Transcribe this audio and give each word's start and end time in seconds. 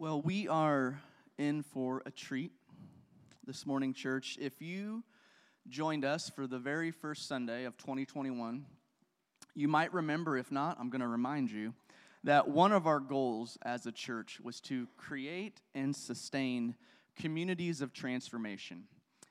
Well, 0.00 0.22
we 0.22 0.46
are 0.46 1.00
in 1.38 1.64
for 1.64 2.04
a 2.06 2.12
treat 2.12 2.52
this 3.44 3.66
morning, 3.66 3.92
church. 3.92 4.38
If 4.40 4.62
you 4.62 5.02
joined 5.68 6.04
us 6.04 6.30
for 6.30 6.46
the 6.46 6.60
very 6.60 6.92
first 6.92 7.26
Sunday 7.26 7.64
of 7.64 7.76
2021, 7.78 8.64
you 9.56 9.66
might 9.66 9.92
remember, 9.92 10.36
if 10.36 10.52
not, 10.52 10.76
I'm 10.78 10.88
going 10.88 11.00
to 11.00 11.08
remind 11.08 11.50
you 11.50 11.74
that 12.22 12.46
one 12.46 12.70
of 12.70 12.86
our 12.86 13.00
goals 13.00 13.58
as 13.62 13.86
a 13.86 13.92
church 13.92 14.38
was 14.40 14.60
to 14.60 14.86
create 14.96 15.62
and 15.74 15.96
sustain 15.96 16.76
communities 17.16 17.80
of 17.80 17.92
transformation. 17.92 18.84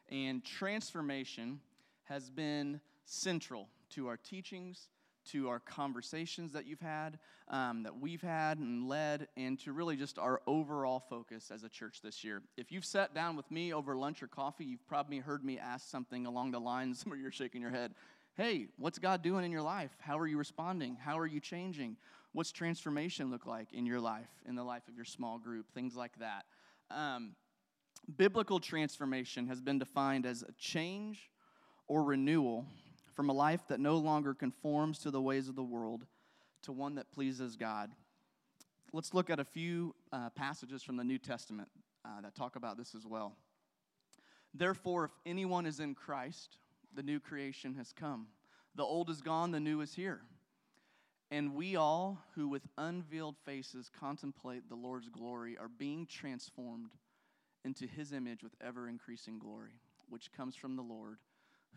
And 0.10 0.44
transformation 0.44 1.62
has 2.10 2.30
been 2.30 2.82
central 3.06 3.70
to 3.92 4.08
our 4.08 4.18
teachings 4.18 4.90
to 5.32 5.50
our 5.50 5.60
conversations 5.60 6.54
that 6.54 6.66
you've 6.66 6.82
had, 6.82 7.20
um, 7.50 7.84
that 7.84 8.00
we've 8.00 8.22
had 8.22 8.58
and 8.58 8.88
led, 8.88 9.28
and 9.38 9.60
to 9.60 9.74
really 9.74 9.96
just 9.96 10.18
our 10.20 10.42
overall 10.48 11.00
focus 11.00 11.52
as 11.52 11.64
a 11.64 11.70
church 11.70 12.02
this 12.02 12.24
year. 12.24 12.42
If 12.58 12.72
you've 12.72 12.86
sat 12.86 13.14
down 13.14 13.36
with 13.36 13.50
me 13.52 13.74
over 13.74 13.96
lunch 13.96 14.22
or 14.24 14.28
coffee, 14.28 14.66
you've 14.66 14.88
probably 14.88 15.20
heard 15.20 15.44
me 15.44 15.58
ask 15.60 15.90
something 15.90 16.26
along 16.26 16.52
the 16.52 16.60
lines 16.60 17.04
where 17.06 17.18
you're 17.18 17.32
shaking 17.32 17.62
your 17.62 17.72
head. 17.72 17.94
Hey, 18.36 18.68
what's 18.78 19.00
God 19.00 19.24
doing 19.24 19.46
in 19.46 19.52
your 19.52 19.64
life? 19.64 19.92
How 20.00 20.20
are 20.20 20.28
you 20.28 20.38
responding? 20.38 20.96
How 20.96 21.18
are 21.18 21.26
you 21.26 21.40
changing? 21.40 21.98
What's 22.34 22.52
transformation 22.52 23.32
look 23.32 23.48
like 23.48 23.74
in 23.74 23.86
your 23.86 24.00
life, 24.00 24.30
in 24.48 24.56
the 24.56 24.64
life 24.64 24.88
of 24.88 24.96
your 24.96 25.06
small 25.06 25.40
group? 25.40 25.72
Things 25.74 25.96
like 25.96 26.20
that. 26.20 26.46
Um, 26.92 27.32
biblical 28.16 28.60
transformation 28.60 29.48
has 29.48 29.60
been 29.60 29.80
defined 29.80 30.26
as 30.26 30.44
a 30.44 30.52
change 30.54 31.32
or 31.88 32.04
renewal 32.04 32.66
from 33.18 33.32
a 33.32 33.34
life 33.34 33.68
that 33.68 33.80
no 33.80 33.98
longer 33.98 34.36
conforms 34.36 35.00
to 35.00 35.10
the 35.10 35.20
ways 35.20 35.50
of 35.50 35.56
the 35.56 35.64
world 35.64 36.06
to 36.62 36.72
one 36.72 36.94
that 36.96 37.12
pleases 37.12 37.56
God. 37.56 37.90
Let's 38.94 39.12
look 39.12 39.32
at 39.32 39.40
a 39.40 39.44
few 39.44 39.96
uh, 40.14 40.30
passages 40.30 40.84
from 40.84 40.98
the 40.98 41.04
New 41.04 41.18
Testament 41.18 41.68
uh, 42.06 42.22
that 42.22 42.36
talk 42.36 42.56
about 42.56 42.78
this 42.78 42.94
as 42.94 43.08
well. 43.08 43.36
Therefore, 44.54 45.06
if 45.06 45.12
anyone 45.26 45.66
is 45.66 45.80
in 45.80 45.96
Christ, 45.96 46.60
the 46.94 47.02
new 47.02 47.20
creation 47.20 47.74
has 47.74 47.92
come. 47.92 48.28
The 48.76 48.84
old 48.84 49.10
is 49.10 49.22
gone, 49.22 49.50
the 49.50 49.60
new 49.60 49.82
is 49.82 49.96
here. 49.96 50.22
And 51.32 51.56
we 51.56 51.76
all, 51.76 52.22
who 52.36 52.48
with 52.48 52.68
unveiled 52.78 53.38
faces 53.44 53.90
contemplate 54.00 54.70
the 54.70 54.76
Lord's 54.76 55.10
glory, 55.10 55.58
are 55.60 55.68
being 55.68 56.06
transformed 56.06 56.92
into 57.66 57.88
his 57.88 58.14
image 58.14 58.44
with 58.44 58.54
ever 58.64 58.88
increasing 58.88 59.40
glory, 59.40 59.82
which 60.08 60.32
comes 60.32 60.56
from 60.56 60.76
the 60.76 60.84
Lord, 60.84 61.18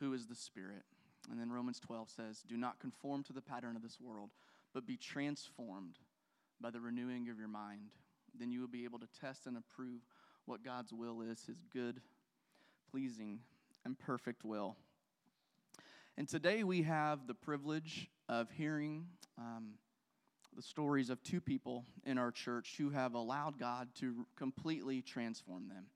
who 0.01 0.13
is 0.13 0.27
the 0.27 0.35
Spirit. 0.35 0.83
And 1.31 1.39
then 1.39 1.51
Romans 1.51 1.81
12 1.81 2.09
says, 2.09 2.43
Do 2.49 2.57
not 2.57 2.79
conform 2.79 3.23
to 3.25 3.33
the 3.33 3.43
pattern 3.43 3.77
of 3.77 3.83
this 3.83 3.99
world, 4.01 4.31
but 4.73 4.87
be 4.87 4.97
transformed 4.97 5.99
by 6.61 6.71
the 6.71 6.81
renewing 6.81 7.29
of 7.29 7.39
your 7.39 7.49
mind. 7.49 7.91
Then 8.39 8.53
you 8.53 8.61
will 8.61 8.69
be 8.69 8.85
able 8.85 8.99
to 9.01 9.09
test 9.21 9.47
and 9.47 9.57
approve 9.57 10.01
what 10.47 10.65
God's 10.65 10.93
will 10.93 11.21
is, 11.21 11.45
his 11.47 11.63
good, 11.73 12.01
pleasing, 12.91 13.41
and 13.85 13.99
perfect 13.99 14.45
will. 14.45 14.77
And 16.17 16.29
today 16.29 16.65
we 16.65 16.83
have 16.83 17.27
the 17.27 17.35
privilege 17.35 18.09
of 18.29 18.51
hearing 18.51 19.07
um, 19.39 19.75
the 20.55 20.63
stories 20.63 21.11
of 21.11 21.23
two 21.23 21.41
people 21.41 21.85
in 22.05 22.19
our 22.19 22.31
church 22.31 22.75
who 22.79 22.91
have 22.91 23.15
allowed 23.15 23.59
God 23.59 23.89
to 24.01 24.27
completely 24.37 25.03
transform 25.03 25.69
them. 25.69 25.87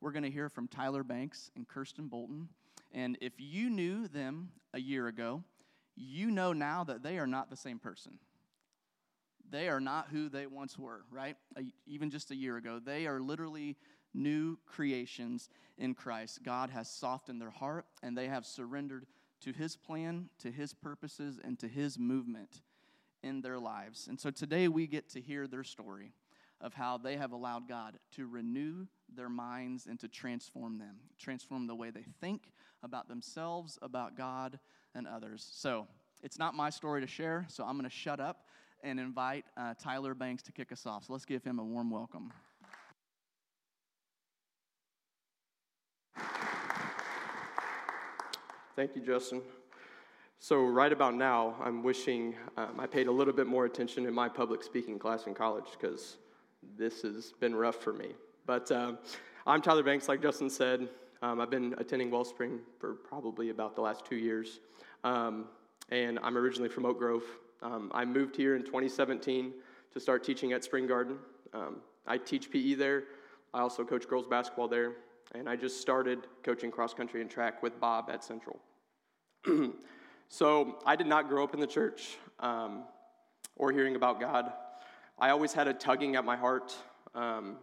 We're 0.00 0.12
going 0.12 0.24
to 0.24 0.30
hear 0.30 0.48
from 0.48 0.68
Tyler 0.68 1.02
Banks 1.02 1.50
and 1.56 1.68
Kirsten 1.68 2.08
Bolton. 2.08 2.48
And 2.92 3.16
if 3.20 3.34
you 3.38 3.70
knew 3.70 4.08
them 4.08 4.50
a 4.74 4.80
year 4.80 5.06
ago, 5.06 5.44
you 5.96 6.30
know 6.30 6.52
now 6.52 6.84
that 6.84 7.02
they 7.02 7.18
are 7.18 7.26
not 7.26 7.50
the 7.50 7.56
same 7.56 7.78
person. 7.78 8.18
They 9.50 9.68
are 9.68 9.80
not 9.80 10.08
who 10.10 10.28
they 10.28 10.46
once 10.46 10.78
were, 10.78 11.04
right? 11.10 11.36
Even 11.86 12.10
just 12.10 12.30
a 12.30 12.36
year 12.36 12.56
ago. 12.56 12.80
They 12.84 13.06
are 13.06 13.20
literally 13.20 13.76
new 14.14 14.58
creations 14.66 15.48
in 15.76 15.94
Christ. 15.94 16.42
God 16.42 16.70
has 16.70 16.90
softened 16.90 17.40
their 17.40 17.50
heart 17.50 17.86
and 18.02 18.16
they 18.16 18.28
have 18.28 18.46
surrendered 18.46 19.06
to 19.42 19.52
His 19.52 19.76
plan, 19.76 20.28
to 20.40 20.50
His 20.50 20.74
purposes, 20.74 21.40
and 21.42 21.58
to 21.58 21.68
His 21.68 21.98
movement 21.98 22.62
in 23.22 23.40
their 23.40 23.58
lives. 23.58 24.06
And 24.08 24.20
so 24.20 24.30
today 24.30 24.68
we 24.68 24.86
get 24.86 25.08
to 25.10 25.20
hear 25.20 25.46
their 25.46 25.64
story 25.64 26.12
of 26.60 26.74
how 26.74 26.98
they 26.98 27.16
have 27.16 27.32
allowed 27.32 27.68
God 27.68 27.98
to 28.16 28.26
renew 28.26 28.86
their 29.14 29.28
minds 29.28 29.86
and 29.86 29.98
to 30.00 30.08
transform 30.08 30.78
them, 30.78 30.96
transform 31.18 31.66
the 31.66 31.74
way 31.74 31.90
they 31.90 32.04
think 32.20 32.52
about 32.82 33.08
themselves, 33.08 33.78
about 33.82 34.16
God, 34.16 34.58
and 34.94 35.06
others. 35.06 35.48
So 35.52 35.86
it's 36.22 36.38
not 36.38 36.54
my 36.54 36.70
story 36.70 37.00
to 37.00 37.06
share, 37.06 37.46
so 37.48 37.64
I'm 37.64 37.78
going 37.78 37.88
to 37.88 37.94
shut 37.94 38.20
up 38.20 38.44
and 38.82 38.98
invite 38.98 39.44
uh, 39.56 39.74
Tyler 39.78 40.14
Banks 40.14 40.42
to 40.44 40.52
kick 40.52 40.72
us 40.72 40.86
off. 40.86 41.04
So 41.04 41.12
let's 41.12 41.24
give 41.24 41.42
him 41.44 41.58
a 41.58 41.64
warm 41.64 41.90
welcome. 41.90 42.32
Thank 48.76 48.96
you, 48.96 49.02
Justin. 49.02 49.42
So, 50.38 50.64
right 50.64 50.90
about 50.90 51.14
now, 51.14 51.54
I'm 51.62 51.82
wishing 51.82 52.34
um, 52.56 52.80
I 52.80 52.86
paid 52.86 53.08
a 53.08 53.12
little 53.12 53.34
bit 53.34 53.46
more 53.46 53.66
attention 53.66 54.06
in 54.06 54.14
my 54.14 54.26
public 54.26 54.62
speaking 54.62 54.98
class 54.98 55.26
in 55.26 55.34
college 55.34 55.66
because 55.78 56.16
this 56.76 57.02
has 57.02 57.32
been 57.40 57.54
rough 57.54 57.76
for 57.76 57.92
me. 57.92 58.12
But 58.46 58.70
uh, 58.70 58.92
I'm 59.46 59.62
Tyler 59.62 59.82
Banks, 59.82 60.08
like 60.08 60.22
Justin 60.22 60.50
said. 60.50 60.88
Um, 61.22 61.40
I've 61.40 61.50
been 61.50 61.74
attending 61.78 62.10
Wellspring 62.10 62.60
for 62.78 62.94
probably 62.94 63.50
about 63.50 63.74
the 63.74 63.82
last 63.82 64.06
two 64.06 64.16
years. 64.16 64.60
Um, 65.04 65.46
and 65.90 66.18
I'm 66.22 66.36
originally 66.36 66.68
from 66.68 66.86
Oak 66.86 66.98
Grove. 66.98 67.24
Um, 67.62 67.90
I 67.94 68.04
moved 68.04 68.36
here 68.36 68.56
in 68.56 68.62
2017 68.62 69.52
to 69.92 70.00
start 70.00 70.24
teaching 70.24 70.52
at 70.52 70.64
Spring 70.64 70.86
Garden. 70.86 71.18
Um, 71.52 71.76
I 72.06 72.16
teach 72.16 72.50
PE 72.50 72.74
there. 72.74 73.04
I 73.52 73.60
also 73.60 73.84
coach 73.84 74.08
girls 74.08 74.26
basketball 74.26 74.68
there. 74.68 74.92
And 75.34 75.48
I 75.48 75.56
just 75.56 75.80
started 75.80 76.26
coaching 76.42 76.70
cross 76.70 76.94
country 76.94 77.20
and 77.20 77.30
track 77.30 77.62
with 77.62 77.78
Bob 77.78 78.10
at 78.10 78.24
Central. 78.24 78.58
so 80.28 80.78
I 80.86 80.96
did 80.96 81.06
not 81.06 81.28
grow 81.28 81.44
up 81.44 81.54
in 81.54 81.60
the 81.60 81.66
church 81.66 82.16
um, 82.40 82.84
or 83.56 83.72
hearing 83.72 83.96
about 83.96 84.20
God. 84.20 84.52
I 85.20 85.30
always 85.30 85.52
had 85.52 85.68
a 85.68 85.74
tugging 85.74 86.16
at 86.16 86.24
my 86.24 86.36
heart 86.36 86.74
um, 87.14 87.56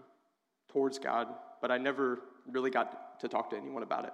towards 0.69 0.99
God, 0.99 1.27
but 1.59 1.71
I 1.71 1.79
never 1.79 2.19
really 2.51 2.69
got 2.69 3.19
to 3.19 3.27
talk 3.27 3.49
to 3.49 3.57
anyone 3.57 3.81
about 3.81 4.05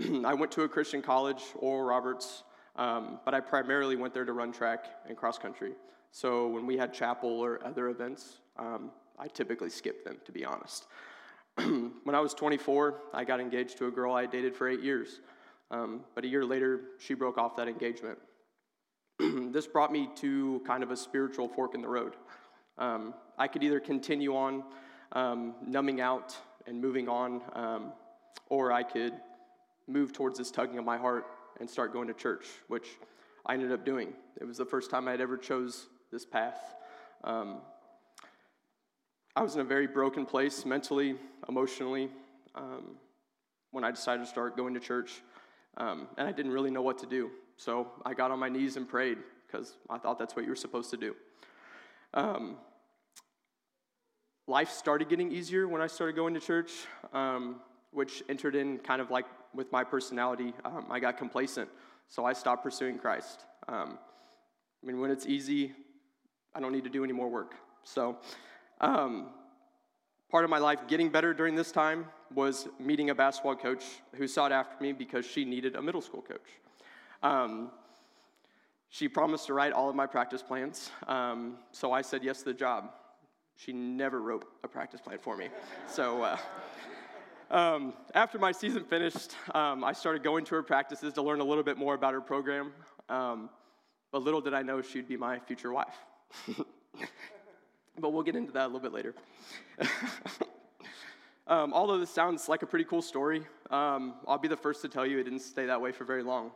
it. 0.00 0.24
I 0.26 0.34
went 0.34 0.50
to 0.52 0.62
a 0.62 0.68
Christian 0.68 1.00
college, 1.00 1.42
Oral 1.54 1.84
Roberts, 1.84 2.42
um, 2.74 3.20
but 3.24 3.34
I 3.34 3.40
primarily 3.40 3.94
went 3.94 4.14
there 4.14 4.24
to 4.24 4.32
run 4.32 4.50
track 4.50 4.86
and 5.06 5.16
cross 5.16 5.38
country. 5.38 5.74
So 6.10 6.48
when 6.48 6.66
we 6.66 6.76
had 6.76 6.92
chapel 6.92 7.30
or 7.30 7.64
other 7.64 7.88
events, 7.88 8.38
um, 8.58 8.90
I 9.16 9.28
typically 9.28 9.70
skipped 9.70 10.04
them, 10.04 10.16
to 10.24 10.32
be 10.32 10.44
honest. 10.44 10.88
when 11.54 12.14
I 12.14 12.20
was 12.20 12.34
24, 12.34 12.96
I 13.14 13.22
got 13.22 13.38
engaged 13.38 13.78
to 13.78 13.86
a 13.86 13.90
girl 13.92 14.12
I 14.12 14.26
dated 14.26 14.56
for 14.56 14.68
eight 14.68 14.80
years. 14.80 15.20
Um, 15.70 16.00
but 16.16 16.24
a 16.24 16.26
year 16.26 16.44
later, 16.44 16.80
she 16.98 17.14
broke 17.14 17.38
off 17.38 17.54
that 17.56 17.68
engagement. 17.68 18.18
this 19.52 19.68
brought 19.68 19.92
me 19.92 20.08
to 20.16 20.62
kind 20.66 20.82
of 20.82 20.90
a 20.90 20.96
spiritual 20.96 21.46
fork 21.46 21.76
in 21.76 21.82
the 21.82 21.88
road. 21.88 22.14
Um, 22.80 23.14
I 23.38 23.46
could 23.46 23.62
either 23.62 23.78
continue 23.78 24.34
on 24.34 24.64
um, 25.12 25.54
numbing 25.66 26.00
out 26.00 26.36
and 26.66 26.80
moving 26.80 27.08
on, 27.08 27.42
um, 27.52 27.92
or 28.48 28.72
I 28.72 28.82
could 28.82 29.12
move 29.86 30.12
towards 30.12 30.38
this 30.38 30.50
tugging 30.50 30.78
of 30.78 30.84
my 30.84 30.96
heart 30.96 31.26
and 31.60 31.68
start 31.68 31.92
going 31.92 32.08
to 32.08 32.14
church, 32.14 32.46
which 32.68 32.88
I 33.46 33.54
ended 33.54 33.70
up 33.70 33.84
doing. 33.84 34.14
It 34.40 34.44
was 34.44 34.56
the 34.56 34.64
first 34.64 34.90
time 34.90 35.08
I'd 35.08 35.20
ever 35.20 35.36
chose 35.36 35.88
this 36.10 36.24
path. 36.24 36.74
Um, 37.22 37.58
I 39.36 39.42
was 39.42 39.54
in 39.54 39.60
a 39.60 39.64
very 39.64 39.86
broken 39.86 40.24
place 40.24 40.64
mentally, 40.64 41.16
emotionally, 41.48 42.10
um, 42.54 42.96
when 43.72 43.84
I 43.84 43.90
decided 43.90 44.24
to 44.24 44.28
start 44.28 44.56
going 44.56 44.74
to 44.74 44.80
church, 44.80 45.22
um, 45.76 46.08
and 46.16 46.26
I 46.26 46.32
didn't 46.32 46.52
really 46.52 46.70
know 46.70 46.82
what 46.82 46.98
to 46.98 47.06
do. 47.06 47.30
So 47.56 47.88
I 48.04 48.14
got 48.14 48.30
on 48.30 48.38
my 48.38 48.48
knees 48.48 48.76
and 48.76 48.88
prayed 48.88 49.18
because 49.46 49.76
I 49.88 49.98
thought 49.98 50.18
that's 50.18 50.34
what 50.34 50.44
you 50.44 50.50
were 50.50 50.56
supposed 50.56 50.90
to 50.90 50.96
do. 50.96 51.14
Um, 52.14 52.56
life 54.50 54.70
started 54.70 55.08
getting 55.08 55.30
easier 55.30 55.68
when 55.68 55.80
I 55.80 55.86
started 55.86 56.16
going 56.16 56.34
to 56.34 56.40
church, 56.40 56.72
um, 57.12 57.60
which 57.92 58.24
entered 58.28 58.56
in 58.56 58.78
kind 58.78 59.00
of 59.00 59.08
like 59.08 59.26
with 59.54 59.70
my 59.70 59.84
personality. 59.84 60.52
Um, 60.64 60.86
I 60.90 60.98
got 60.98 61.16
complacent, 61.16 61.68
so 62.08 62.24
I 62.24 62.32
stopped 62.32 62.64
pursuing 62.64 62.98
Christ. 62.98 63.44
Um, 63.68 63.96
I 64.82 64.86
mean, 64.86 64.98
when 64.98 65.12
it's 65.12 65.24
easy, 65.24 65.72
I 66.52 66.58
don't 66.58 66.72
need 66.72 66.82
to 66.82 66.90
do 66.90 67.04
any 67.04 67.12
more 67.12 67.28
work. 67.28 67.54
So, 67.84 68.18
um, 68.80 69.28
part 70.32 70.42
of 70.42 70.50
my 70.50 70.58
life 70.58 70.80
getting 70.88 71.10
better 71.10 71.32
during 71.32 71.54
this 71.54 71.70
time 71.70 72.06
was 72.34 72.66
meeting 72.80 73.10
a 73.10 73.14
basketball 73.14 73.54
coach 73.54 73.84
who 74.16 74.26
sought 74.26 74.50
after 74.50 74.82
me 74.82 74.92
because 74.92 75.24
she 75.24 75.44
needed 75.44 75.76
a 75.76 75.82
middle 75.82 76.02
school 76.02 76.22
coach. 76.22 76.50
Um, 77.22 77.70
she 78.88 79.08
promised 79.08 79.46
to 79.46 79.54
write 79.54 79.72
all 79.72 79.88
of 79.88 79.94
my 79.94 80.06
practice 80.06 80.42
plans, 80.42 80.90
um, 81.06 81.58
so 81.70 81.92
I 81.92 82.02
said 82.02 82.24
yes 82.24 82.40
to 82.40 82.46
the 82.46 82.54
job. 82.54 82.90
She 83.64 83.72
never 83.72 84.22
wrote 84.22 84.46
a 84.64 84.68
practice 84.68 85.02
plan 85.02 85.18
for 85.18 85.36
me. 85.36 85.48
So 85.86 86.22
uh, 86.22 86.38
um, 87.50 87.92
after 88.14 88.38
my 88.38 88.52
season 88.52 88.84
finished, 88.84 89.36
um, 89.54 89.84
I 89.84 89.92
started 89.92 90.22
going 90.22 90.46
to 90.46 90.54
her 90.54 90.62
practices 90.62 91.12
to 91.14 91.22
learn 91.22 91.40
a 91.40 91.44
little 91.44 91.62
bit 91.62 91.76
more 91.76 91.94
about 91.94 92.14
her 92.14 92.22
program. 92.22 92.72
Um, 93.10 93.50
but 94.12 94.22
little 94.22 94.40
did 94.40 94.54
I 94.54 94.62
know 94.62 94.80
she'd 94.80 95.06
be 95.06 95.18
my 95.18 95.38
future 95.40 95.72
wife. 95.72 95.94
but 97.98 98.12
we'll 98.14 98.22
get 98.22 98.34
into 98.34 98.52
that 98.52 98.64
a 98.64 98.68
little 98.68 98.80
bit 98.80 98.94
later. 98.94 99.14
um, 101.46 101.74
although 101.74 101.98
this 101.98 102.10
sounds 102.10 102.48
like 102.48 102.62
a 102.62 102.66
pretty 102.66 102.86
cool 102.86 103.02
story, 103.02 103.42
um, 103.70 104.14
I'll 104.26 104.38
be 104.38 104.48
the 104.48 104.56
first 104.56 104.80
to 104.82 104.88
tell 104.88 105.04
you 105.04 105.18
it 105.18 105.24
didn't 105.24 105.40
stay 105.40 105.66
that 105.66 105.82
way 105.82 105.92
for 105.92 106.04
very 106.04 106.22
long. 106.22 106.52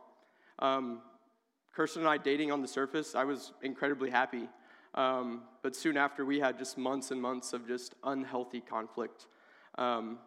Um, 0.57 1.01
Kirsten 1.71 2.01
and 2.01 2.09
I 2.09 2.17
dating 2.17 2.51
on 2.51 2.63
the 2.63 2.67
surface, 2.67 3.13
I 3.13 3.25
was 3.25 3.53
incredibly 3.61 4.09
happy. 4.09 4.49
Um, 4.95 5.41
but 5.61 5.75
soon 5.75 5.97
after, 5.97 6.25
we 6.25 6.39
had 6.39 6.57
just 6.57 6.77
months 6.77 7.11
and 7.11 7.21
months 7.21 7.51
of 7.53 7.67
just 7.67 7.95
unhealthy 8.03 8.61
conflict. 8.61 9.27
Um, 9.77 10.19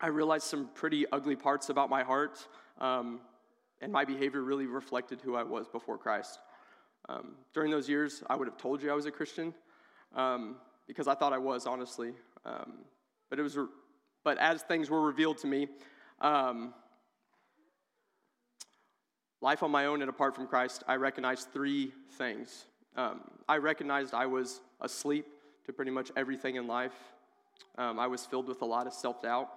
I 0.00 0.08
realized 0.08 0.46
some 0.46 0.70
pretty 0.74 1.04
ugly 1.12 1.36
parts 1.36 1.68
about 1.68 1.90
my 1.90 2.02
heart, 2.02 2.48
um, 2.80 3.20
and 3.82 3.92
my 3.92 4.04
behavior 4.04 4.42
really 4.42 4.66
reflected 4.66 5.20
who 5.20 5.36
I 5.36 5.42
was 5.42 5.68
before 5.68 5.98
Christ. 5.98 6.38
Um, 7.10 7.36
during 7.52 7.70
those 7.70 7.88
years, 7.88 8.22
I 8.28 8.36
would 8.36 8.48
have 8.48 8.56
told 8.56 8.82
you 8.82 8.90
I 8.90 8.94
was 8.94 9.06
a 9.06 9.10
Christian 9.10 9.52
um, 10.16 10.56
because 10.86 11.06
I 11.06 11.14
thought 11.14 11.32
I 11.32 11.38
was, 11.38 11.66
honestly. 11.66 12.12
Um, 12.46 12.78
but 13.28 13.38
it 13.38 13.42
was, 13.42 13.56
re- 13.56 13.66
but 14.24 14.38
as 14.38 14.62
things 14.62 14.88
were 14.88 15.02
revealed 15.02 15.38
to 15.38 15.46
me, 15.46 15.68
life 19.40 19.62
on 19.62 19.70
my 19.70 19.86
own 19.86 20.00
and 20.00 20.08
apart 20.08 20.34
from 20.34 20.46
Christ, 20.46 20.84
I 20.88 20.94
recognized 20.96 21.52
three 21.52 21.92
things. 22.12 22.64
Um, 22.98 23.20
I 23.48 23.58
recognized 23.58 24.12
I 24.12 24.26
was 24.26 24.60
asleep 24.80 25.24
to 25.66 25.72
pretty 25.72 25.92
much 25.92 26.10
everything 26.16 26.56
in 26.56 26.66
life. 26.66 26.96
Um, 27.76 27.96
I 27.96 28.08
was 28.08 28.26
filled 28.26 28.48
with 28.48 28.60
a 28.60 28.64
lot 28.64 28.88
of 28.88 28.92
self 28.92 29.22
doubt 29.22 29.48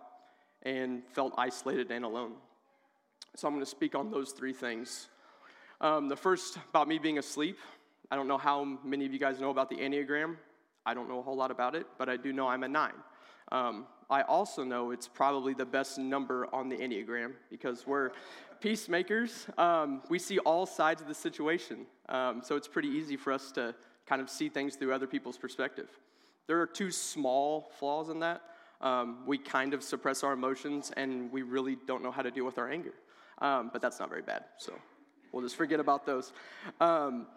and 0.62 1.02
felt 1.08 1.34
isolated 1.40 1.90
and 1.90 2.06
alone. 2.06 2.34
So 3.36 3.48
I'm 3.48 3.56
going 3.56 3.66
to 3.66 3.70
speak 3.70 3.96
on 3.96 4.12
those 4.12 4.32
three 4.32 4.54
things. 4.54 5.08
Um, 5.80 6.08
the 6.08 6.16
first 6.16 6.60
about 6.70 6.88
me 6.88 7.00
being 7.00 7.18
asleep. 7.18 7.58
I 8.12 8.16
don't 8.16 8.28
know 8.28 8.38
how 8.38 8.78
many 8.84 9.08
of 9.08 9.14
you 9.14 9.18
guys 9.18 9.40
know 9.40 9.50
about 9.50 9.72
the 9.72 9.78
Enneagram. 9.78 10.36
I 10.86 10.94
don't 10.94 11.10
know 11.10 11.18
a 11.18 11.24
whole 11.24 11.36
lot 11.36 11.50
about 11.50 11.74
it, 11.74 11.88
but 11.98 12.10
I 12.10 12.18
do 12.18 12.32
know 12.32 12.48
I'm 12.48 12.62
a 12.62 12.68
nine. 12.68 12.94
Um, 13.52 13.88
I 14.08 14.22
also 14.22 14.64
know 14.64 14.92
it's 14.92 15.08
probably 15.08 15.56
the 15.56 15.66
best 15.66 15.98
number 15.98 16.48
on 16.54 16.70
the 16.70 16.78
Enneagram 16.78 17.32
because 17.50 17.88
we're 17.88 18.12
peacemakers. 18.62 19.48
Um, 19.58 20.02
we 20.10 20.20
see 20.20 20.38
all 20.40 20.66
sides 20.66 21.02
of 21.02 21.08
the 21.08 21.16
situation. 21.16 21.86
Um, 22.08 22.42
so 22.44 22.56
it's 22.56 22.68
pretty 22.68 22.90
easy 22.90 23.18
for 23.18 23.34
us 23.34 23.52
to 23.54 23.76
kind 24.06 24.22
of 24.22 24.30
see 24.30 24.50
things 24.50 24.76
through 24.76 24.94
other 24.94 25.08
people's 25.08 25.38
perspective. 25.38 25.90
There 26.48 26.60
are 26.62 26.68
two 26.68 26.92
small 26.92 27.72
flaws 27.80 28.10
in 28.10 28.20
that. 28.20 28.42
Um, 28.82 29.20
we 29.26 29.38
kind 29.38 29.74
of 29.74 29.84
suppress 29.84 30.24
our 30.24 30.34
emotions 30.34 30.92
and 30.98 31.32
we 31.32 31.44
really 31.44 31.78
don't 31.88 32.04
know 32.04 32.12
how 32.12 32.22
to 32.22 32.32
deal 32.32 32.46
with 32.46 32.58
our 32.58 32.70
anger. 32.70 32.94
Um, 33.40 33.70
but 33.74 33.82
that's 33.82 34.00
not 34.00 34.10
very 34.10 34.22
bad. 34.22 34.46
So 34.58 34.74
we'll 35.32 35.44
just 35.44 35.56
forget 35.56 35.80
about 35.80 36.06
those. 36.06 36.32
Um, 36.80 37.28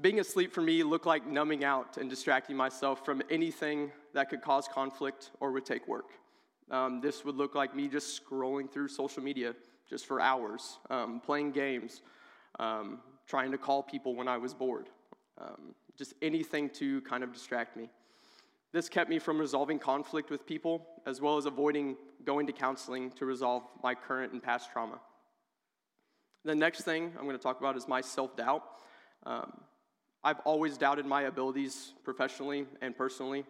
being 0.00 0.20
asleep 0.20 0.52
for 0.52 0.60
me 0.60 0.82
looked 0.82 1.06
like 1.06 1.26
numbing 1.26 1.64
out 1.64 1.96
and 1.96 2.08
distracting 2.08 2.56
myself 2.56 3.04
from 3.04 3.22
anything 3.30 3.90
that 4.14 4.30
could 4.30 4.42
cause 4.42 4.68
conflict 4.68 5.30
or 5.40 5.52
would 5.52 5.66
take 5.66 5.88
work. 5.88 6.10
Um, 6.70 7.00
this 7.00 7.24
would 7.24 7.36
look 7.36 7.54
like 7.54 7.74
me 7.74 7.88
just 7.88 8.22
scrolling 8.22 8.70
through 8.70 8.88
social 8.88 9.22
media 9.22 9.54
just 9.88 10.06
for 10.06 10.20
hours, 10.20 10.78
um, 10.90 11.20
playing 11.20 11.52
games, 11.52 12.02
um, 12.58 13.00
trying 13.26 13.50
to 13.52 13.58
call 13.58 13.82
people 13.82 14.14
when 14.14 14.28
I 14.28 14.38
was 14.38 14.54
bored, 14.54 14.88
um, 15.38 15.74
just 15.96 16.14
anything 16.22 16.70
to 16.70 17.00
kind 17.02 17.22
of 17.22 17.32
distract 17.32 17.76
me. 17.76 17.88
This 18.72 18.88
kept 18.88 19.08
me 19.08 19.18
from 19.18 19.38
resolving 19.38 19.78
conflict 19.78 20.30
with 20.30 20.46
people, 20.46 20.86
as 21.06 21.20
well 21.20 21.38
as 21.38 21.46
avoiding 21.46 21.96
going 22.24 22.46
to 22.46 22.52
counseling 22.52 23.10
to 23.12 23.24
resolve 23.24 23.62
my 23.82 23.94
current 23.94 24.32
and 24.32 24.42
past 24.42 24.70
trauma. 24.70 24.98
The 26.44 26.54
next 26.54 26.82
thing 26.82 27.12
I'm 27.18 27.24
going 27.24 27.36
to 27.36 27.42
talk 27.42 27.58
about 27.58 27.76
is 27.76 27.88
my 27.88 28.00
self 28.00 28.36
doubt. 28.36 28.62
Um, 29.24 29.60
I've 30.22 30.40
always 30.40 30.76
doubted 30.76 31.06
my 31.06 31.22
abilities 31.22 31.92
professionally 32.04 32.66
and 32.82 32.96
personally, 32.96 33.44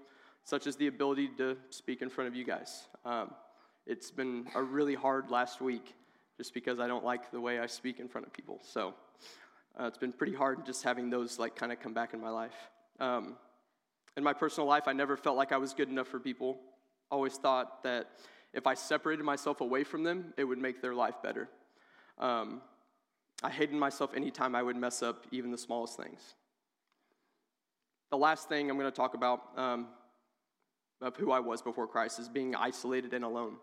such 0.44 0.67
as 0.67 0.76
the 0.76 0.87
ability 0.87 1.31
to 1.38 1.56
speak 1.70 2.02
in 2.02 2.11
front 2.11 2.29
of 2.29 2.37
you 2.37 2.44
guys. 2.44 2.87
Um, 3.05 3.32
it's 3.87 4.11
been 4.11 4.46
a 4.55 4.62
really 4.62 4.94
hard 4.94 5.31
last 5.31 5.61
week 5.61 5.94
just 6.38 6.55
because 6.55 6.81
I 6.81 6.87
don't 6.87 7.05
like 7.05 7.31
the 7.31 7.40
way 7.40 7.58
I 7.58 7.67
speak 7.67 8.00
in 8.00 8.08
front 8.08 8.26
of 8.26 8.32
people. 8.32 8.61
So 8.62 8.94
uh, 9.79 9.87
it's 9.87 9.99
been 9.99 10.12
pretty 10.12 10.35
hard 10.35 10.64
just 10.64 10.82
having 10.85 11.11
those 11.11 11.38
like 11.38 11.55
kind 11.56 11.73
of 11.73 11.81
come 11.81 11.93
back 11.93 12.14
in 12.14 12.20
my 12.20 12.31
life. 12.31 12.55
Um, 13.00 13.37
in 14.17 14.25
my 14.25 14.32
personal 14.32 14.67
life, 14.67 14.85
I 14.87 14.93
never 14.93 15.17
felt 15.17 15.37
like 15.37 15.52
I 15.52 15.58
was 15.58 15.75
good 15.75 15.88
enough 15.88 16.08
for 16.08 16.19
people. 16.19 16.58
Always 17.11 17.35
thought 17.35 17.82
that 17.82 18.06
if 18.55 18.67
I 18.67 18.75
separated 18.75 19.25
myself 19.25 19.61
away 19.61 19.85
from 19.85 20.05
them, 20.05 20.32
it 20.37 20.44
would 20.44 20.58
make 20.58 20.81
their 20.81 20.94
life 20.94 21.17
better. 21.23 21.49
Um, 22.19 22.62
I 23.43 23.50
hated 23.50 23.76
myself 23.76 24.14
anytime 24.17 24.55
I 24.55 24.62
would 24.62 24.76
mess 24.76 25.02
up 25.02 25.26
even 25.31 25.50
the 25.50 25.58
smallest 25.58 25.96
things. 25.96 26.34
The 28.11 28.17
last 28.17 28.49
thing 28.49 28.70
I'm 28.70 28.79
going 28.79 28.91
to 28.91 28.96
talk 28.96 29.14
about 29.14 29.43
um, 29.56 29.88
of 31.00 31.17
who 31.17 31.31
I 31.31 31.41
was 31.41 31.62
before 31.62 31.87
Christ 31.87 32.19
is 32.19 32.29
being 32.29 32.55
isolated 32.55 33.12
and 33.12 33.25
alone. 33.25 33.56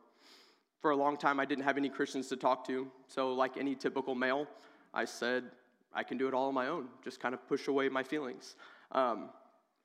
For 0.79 0.91
a 0.91 0.95
long 0.95 1.17
time, 1.17 1.39
I 1.39 1.45
didn't 1.45 1.63
have 1.63 1.77
any 1.77 1.89
Christians 1.89 2.27
to 2.29 2.35
talk 2.35 2.65
to. 2.67 2.87
So, 3.07 3.33
like 3.33 3.57
any 3.57 3.75
typical 3.75 4.15
male, 4.15 4.47
I 4.93 5.05
said, 5.05 5.45
I 5.93 6.03
can 6.03 6.17
do 6.17 6.27
it 6.27 6.33
all 6.33 6.47
on 6.47 6.53
my 6.53 6.67
own, 6.67 6.87
just 7.03 7.19
kind 7.19 7.33
of 7.33 7.47
push 7.47 7.67
away 7.67 7.89
my 7.89 8.03
feelings. 8.03 8.55
Um, 8.91 9.29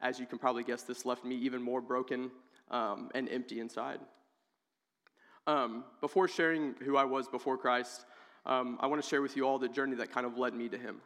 as 0.02 0.19
you 0.19 0.26
can 0.26 0.38
probably 0.38 0.64
guess, 0.64 0.82
this 0.82 1.06
left 1.06 1.25
me 1.25 1.37
even 1.37 1.62
more 1.62 1.81
broken 1.81 2.31
um, 2.70 3.10
and 3.14 3.28
empty 3.28 3.60
inside. 3.60 4.00
Um, 5.46 5.84
before 6.00 6.28
sharing 6.28 6.75
who 6.84 6.96
I 6.96 7.04
was 7.04 7.28
before 7.28 7.56
Christ, 7.56 8.04
um, 8.46 8.78
I 8.81 8.86
want 8.86 9.02
to 9.02 9.08
share 9.08 9.22
with 9.22 9.36
you 9.36 9.46
all 9.46 9.58
the 9.58 9.69
journey 9.69 9.96
that 9.96 10.12
kind 10.12 10.26
of 10.26 10.36
led 10.36 10.54
me 10.54 10.69
to 10.69 10.78
Him. 10.78 11.00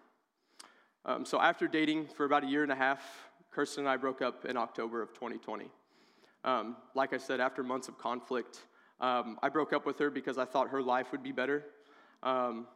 Um, 1.05 1.25
so, 1.25 1.41
after 1.41 1.69
dating 1.69 2.09
for 2.09 2.25
about 2.25 2.45
a 2.45 2.47
year 2.47 2.63
and 2.63 2.73
a 2.73 2.77
half, 2.77 3.03
Kirsten 3.51 3.85
and 3.85 3.89
I 3.89 3.97
broke 3.97 4.23
up 4.23 4.45
in 4.47 4.57
October 4.57 5.03
of 5.03 5.13
2020. 5.13 5.67
Um, 6.45 6.77
like 6.95 7.13
I 7.13 7.19
said, 7.19 7.41
after 7.41 7.63
months 7.63 7.89
of 7.89 7.99
conflict, 7.99 8.61
um, 9.01 9.39
I 9.43 9.49
broke 9.49 9.73
up 9.73 9.87
with 9.87 9.99
her 9.99 10.11
because 10.11 10.39
I 10.39 10.45
thought 10.45 10.69
her 10.71 10.83
life 10.83 11.13
would 11.13 11.23
be 11.23 11.33
better. 11.33 11.65
Um, 12.23 12.67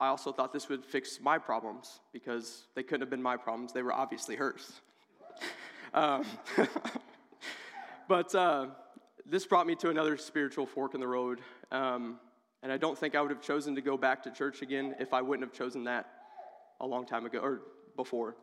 I 0.00 0.08
also 0.08 0.32
thought 0.32 0.52
this 0.52 0.68
would 0.68 0.84
fix 0.84 1.18
my 1.20 1.38
problems 1.38 2.00
because 2.12 2.64
they 2.74 2.82
couldn't 2.82 3.02
have 3.02 3.10
been 3.10 3.22
my 3.22 3.36
problems, 3.36 3.72
they 3.72 3.82
were 3.82 3.92
obviously 3.92 4.36
hers. 4.36 4.80
um, 5.94 6.24
but 8.08 8.34
uh, 8.34 8.66
this 9.26 9.46
brought 9.46 9.66
me 9.66 9.74
to 9.76 9.90
another 9.90 10.16
spiritual 10.16 10.66
fork 10.66 10.94
in 10.94 11.00
the 11.00 11.06
road. 11.06 11.40
Um, 11.70 12.18
and 12.62 12.72
I 12.72 12.76
don't 12.76 12.98
think 12.98 13.14
I 13.14 13.20
would 13.20 13.30
have 13.30 13.40
chosen 13.40 13.74
to 13.74 13.80
go 13.80 13.96
back 13.96 14.22
to 14.24 14.30
church 14.30 14.62
again 14.62 14.94
if 14.98 15.14
I 15.14 15.22
wouldn't 15.22 15.48
have 15.48 15.56
chosen 15.56 15.84
that 15.84 16.06
a 16.80 16.86
long 16.86 17.06
time 17.06 17.26
ago 17.26 17.38
or 17.38 17.60
before. 17.96 18.36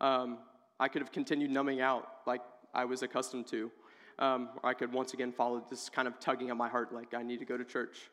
Um, 0.00 0.38
I 0.78 0.88
could 0.88 1.02
have 1.02 1.12
continued 1.12 1.50
numbing 1.50 1.80
out 1.80 2.08
like 2.26 2.40
I 2.72 2.84
was 2.84 3.02
accustomed 3.02 3.46
to 3.48 3.70
um, 4.18 4.50
I 4.62 4.74
could 4.74 4.92
once 4.92 5.14
again 5.14 5.32
follow 5.32 5.64
this 5.68 5.88
kind 5.88 6.06
of 6.06 6.20
tugging 6.20 6.50
at 6.50 6.56
my 6.56 6.68
heart, 6.68 6.92
like 6.92 7.14
I 7.14 7.22
need 7.22 7.40
to 7.40 7.44
go 7.44 7.56
to 7.56 7.64
church. 7.64 8.10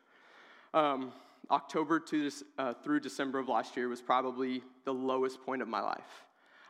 Um, 0.74 1.12
October 1.50 2.00
to 2.00 2.30
uh, 2.58 2.74
through 2.82 3.00
December 3.00 3.38
of 3.38 3.48
last 3.48 3.76
year 3.76 3.88
was 3.88 4.00
probably 4.00 4.62
the 4.84 4.94
lowest 4.94 5.42
point 5.42 5.62
of 5.62 5.68
my 5.68 5.80
life. 5.80 6.24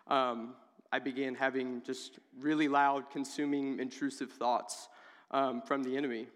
Um, 0.08 0.54
I 0.90 0.98
began 0.98 1.34
having 1.34 1.82
just 1.84 2.18
really 2.38 2.68
loud, 2.68 3.10
consuming, 3.10 3.78
intrusive 3.78 4.30
thoughts 4.30 4.88
um, 5.30 5.62
from 5.62 5.82
the 5.82 5.96
enemy. 5.96 6.26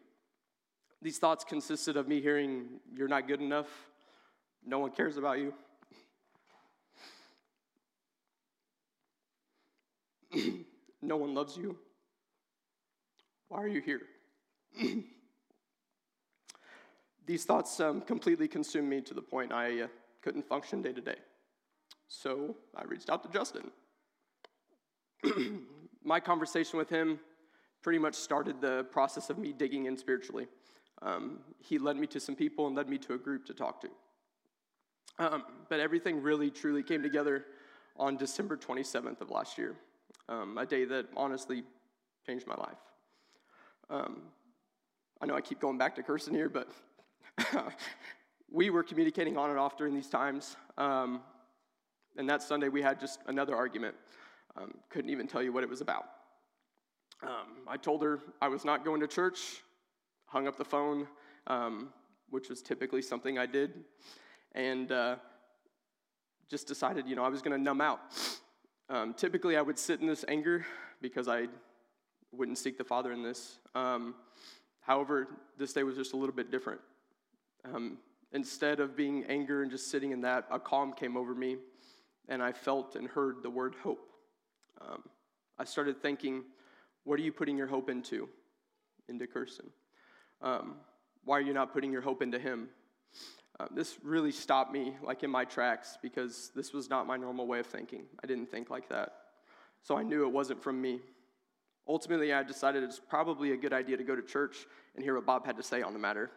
These 1.02 1.18
thoughts 1.18 1.44
consisted 1.44 1.96
of 1.96 2.08
me 2.08 2.20
hearing, 2.20 2.80
You're 2.94 3.08
not 3.08 3.28
good 3.28 3.40
enough, 3.40 3.68
no 4.64 4.78
one 4.78 4.90
cares 4.90 5.16
about 5.16 5.38
you. 5.38 5.52
no 11.02 11.16
one 11.16 11.34
loves 11.34 11.56
you. 11.56 11.76
Why 13.48 13.62
are 13.62 13.68
you 13.68 13.80
here? 13.80 14.02
These 17.26 17.44
thoughts 17.44 17.78
um, 17.80 18.00
completely 18.00 18.48
consumed 18.48 18.88
me 18.88 19.00
to 19.02 19.14
the 19.14 19.22
point 19.22 19.52
I 19.52 19.82
uh, 19.82 19.88
couldn't 20.22 20.48
function 20.48 20.82
day 20.82 20.92
to 20.92 21.00
day. 21.00 21.16
So 22.08 22.56
I 22.74 22.84
reached 22.84 23.08
out 23.08 23.22
to 23.22 23.28
Justin. 23.28 23.70
My 26.04 26.20
conversation 26.20 26.78
with 26.78 26.88
him 26.88 27.18
pretty 27.82 27.98
much 27.98 28.14
started 28.14 28.60
the 28.60 28.84
process 28.90 29.30
of 29.30 29.38
me 29.38 29.52
digging 29.52 29.86
in 29.86 29.96
spiritually. 29.96 30.48
Um, 31.02 31.38
he 31.60 31.78
led 31.78 31.96
me 31.96 32.06
to 32.08 32.20
some 32.20 32.34
people 32.34 32.66
and 32.66 32.74
led 32.74 32.88
me 32.88 32.98
to 32.98 33.14
a 33.14 33.18
group 33.18 33.44
to 33.46 33.54
talk 33.54 33.80
to. 33.82 33.88
Um, 35.18 35.44
but 35.68 35.80
everything 35.80 36.20
really, 36.20 36.50
truly 36.50 36.82
came 36.82 37.02
together 37.02 37.44
on 37.96 38.16
December 38.16 38.56
27th 38.56 39.20
of 39.20 39.30
last 39.30 39.56
year, 39.56 39.74
um, 40.28 40.58
a 40.58 40.66
day 40.66 40.84
that 40.84 41.06
honestly 41.16 41.62
changed 42.26 42.46
my 42.46 42.56
life. 42.56 42.78
Um, 43.88 44.22
I 45.20 45.26
know 45.26 45.34
I 45.34 45.40
keep 45.40 45.60
going 45.60 45.78
back 45.78 45.94
to 45.96 46.02
Kirsten 46.02 46.34
here, 46.34 46.48
but 46.48 46.68
we 48.50 48.70
were 48.70 48.82
communicating 48.82 49.36
on 49.36 49.50
and 49.50 49.58
off 49.58 49.76
during 49.76 49.94
these 49.94 50.08
times. 50.08 50.56
Um, 50.76 51.20
and 52.16 52.28
that 52.28 52.42
Sunday, 52.42 52.68
we 52.68 52.82
had 52.82 52.98
just 52.98 53.20
another 53.26 53.54
argument. 53.54 53.94
Um, 54.56 54.74
couldn't 54.90 55.10
even 55.10 55.26
tell 55.26 55.42
you 55.42 55.52
what 55.52 55.62
it 55.62 55.68
was 55.68 55.80
about. 55.80 56.04
Um, 57.22 57.66
I 57.68 57.76
told 57.76 58.02
her 58.02 58.20
I 58.40 58.48
was 58.48 58.64
not 58.64 58.84
going 58.84 59.00
to 59.00 59.06
church, 59.06 59.62
hung 60.26 60.46
up 60.46 60.56
the 60.56 60.64
phone, 60.64 61.06
um, 61.46 61.90
which 62.30 62.48
was 62.48 62.62
typically 62.62 63.02
something 63.02 63.38
I 63.38 63.46
did, 63.46 63.84
and 64.54 64.92
uh, 64.92 65.16
just 66.50 66.66
decided, 66.66 67.06
you 67.06 67.16
know, 67.16 67.24
I 67.24 67.28
was 67.28 67.42
going 67.42 67.56
to 67.56 67.62
numb 67.62 67.80
out. 67.80 68.00
Um, 68.88 69.14
typically, 69.14 69.56
I 69.56 69.62
would 69.62 69.78
sit 69.78 70.00
in 70.00 70.06
this 70.06 70.24
anger 70.28 70.64
because 71.00 71.28
I 71.28 71.46
wouldn't 72.32 72.58
seek 72.58 72.78
the 72.78 72.84
Father 72.84 73.12
in 73.12 73.22
this. 73.22 73.58
Um, 73.74 74.14
however, 74.80 75.28
this 75.58 75.72
day 75.72 75.82
was 75.82 75.96
just 75.96 76.12
a 76.12 76.16
little 76.16 76.34
bit 76.34 76.50
different. 76.50 76.80
Um, 77.64 77.98
instead 78.32 78.80
of 78.80 78.96
being 78.96 79.24
anger 79.24 79.62
and 79.62 79.70
just 79.70 79.90
sitting 79.90 80.12
in 80.12 80.20
that, 80.22 80.46
a 80.50 80.58
calm 80.58 80.92
came 80.92 81.16
over 81.16 81.34
me, 81.34 81.56
and 82.28 82.42
I 82.42 82.52
felt 82.52 82.96
and 82.96 83.08
heard 83.08 83.42
the 83.42 83.50
word 83.50 83.74
hope. 83.82 84.10
Um, 84.80 85.02
I 85.58 85.64
started 85.64 86.02
thinking, 86.02 86.44
what 87.04 87.18
are 87.18 87.22
you 87.22 87.32
putting 87.32 87.56
your 87.56 87.66
hope 87.66 87.88
into? 87.88 88.28
Into 89.08 89.26
Kirsten. 89.26 89.70
Um, 90.42 90.76
why 91.24 91.38
are 91.38 91.42
you 91.42 91.54
not 91.54 91.72
putting 91.72 91.92
your 91.92 92.02
hope 92.02 92.22
into 92.22 92.38
him? 92.38 92.68
Uh, 93.58 93.66
this 93.74 93.96
really 94.02 94.32
stopped 94.32 94.70
me, 94.70 94.94
like 95.02 95.22
in 95.22 95.30
my 95.30 95.44
tracks, 95.44 95.96
because 96.02 96.50
this 96.54 96.72
was 96.72 96.90
not 96.90 97.06
my 97.06 97.16
normal 97.16 97.46
way 97.46 97.58
of 97.58 97.66
thinking. 97.66 98.04
I 98.22 98.26
didn't 98.26 98.50
think 98.50 98.68
like 98.68 98.88
that. 98.90 99.12
So 99.82 99.96
I 99.96 100.02
knew 100.02 100.26
it 100.26 100.32
wasn't 100.32 100.62
from 100.62 100.80
me. 100.80 101.00
Ultimately, 101.88 102.32
I 102.32 102.42
decided 102.42 102.82
it's 102.82 102.98
probably 102.98 103.52
a 103.52 103.56
good 103.56 103.72
idea 103.72 103.96
to 103.96 104.02
go 104.02 104.16
to 104.16 104.22
church 104.22 104.66
and 104.94 105.04
hear 105.04 105.14
what 105.14 105.24
Bob 105.24 105.46
had 105.46 105.56
to 105.56 105.62
say 105.62 105.82
on 105.82 105.92
the 105.92 105.98
matter. 105.98 106.30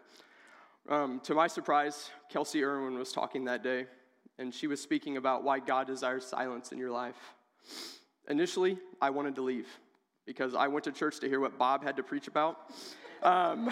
Um, 0.87 1.19
to 1.21 1.33
my 1.33 1.47
surprise, 1.47 2.11
Kelsey 2.29 2.63
Irwin 2.63 2.97
was 2.97 3.11
talking 3.11 3.45
that 3.45 3.63
day, 3.63 3.85
and 4.37 4.53
she 4.53 4.67
was 4.67 4.79
speaking 4.79 5.17
about 5.17 5.43
why 5.43 5.59
God 5.59 5.87
desires 5.87 6.25
silence 6.25 6.71
in 6.71 6.77
your 6.77 6.91
life. 6.91 7.15
Initially, 8.27 8.77
I 9.01 9.09
wanted 9.09 9.35
to 9.35 9.41
leave 9.41 9.67
because 10.25 10.53
I 10.53 10.67
went 10.67 10.83
to 10.83 10.91
church 10.91 11.19
to 11.21 11.27
hear 11.27 11.39
what 11.39 11.57
Bob 11.57 11.83
had 11.83 11.97
to 11.97 12.03
preach 12.03 12.27
about. 12.27 12.71
Um, 13.23 13.71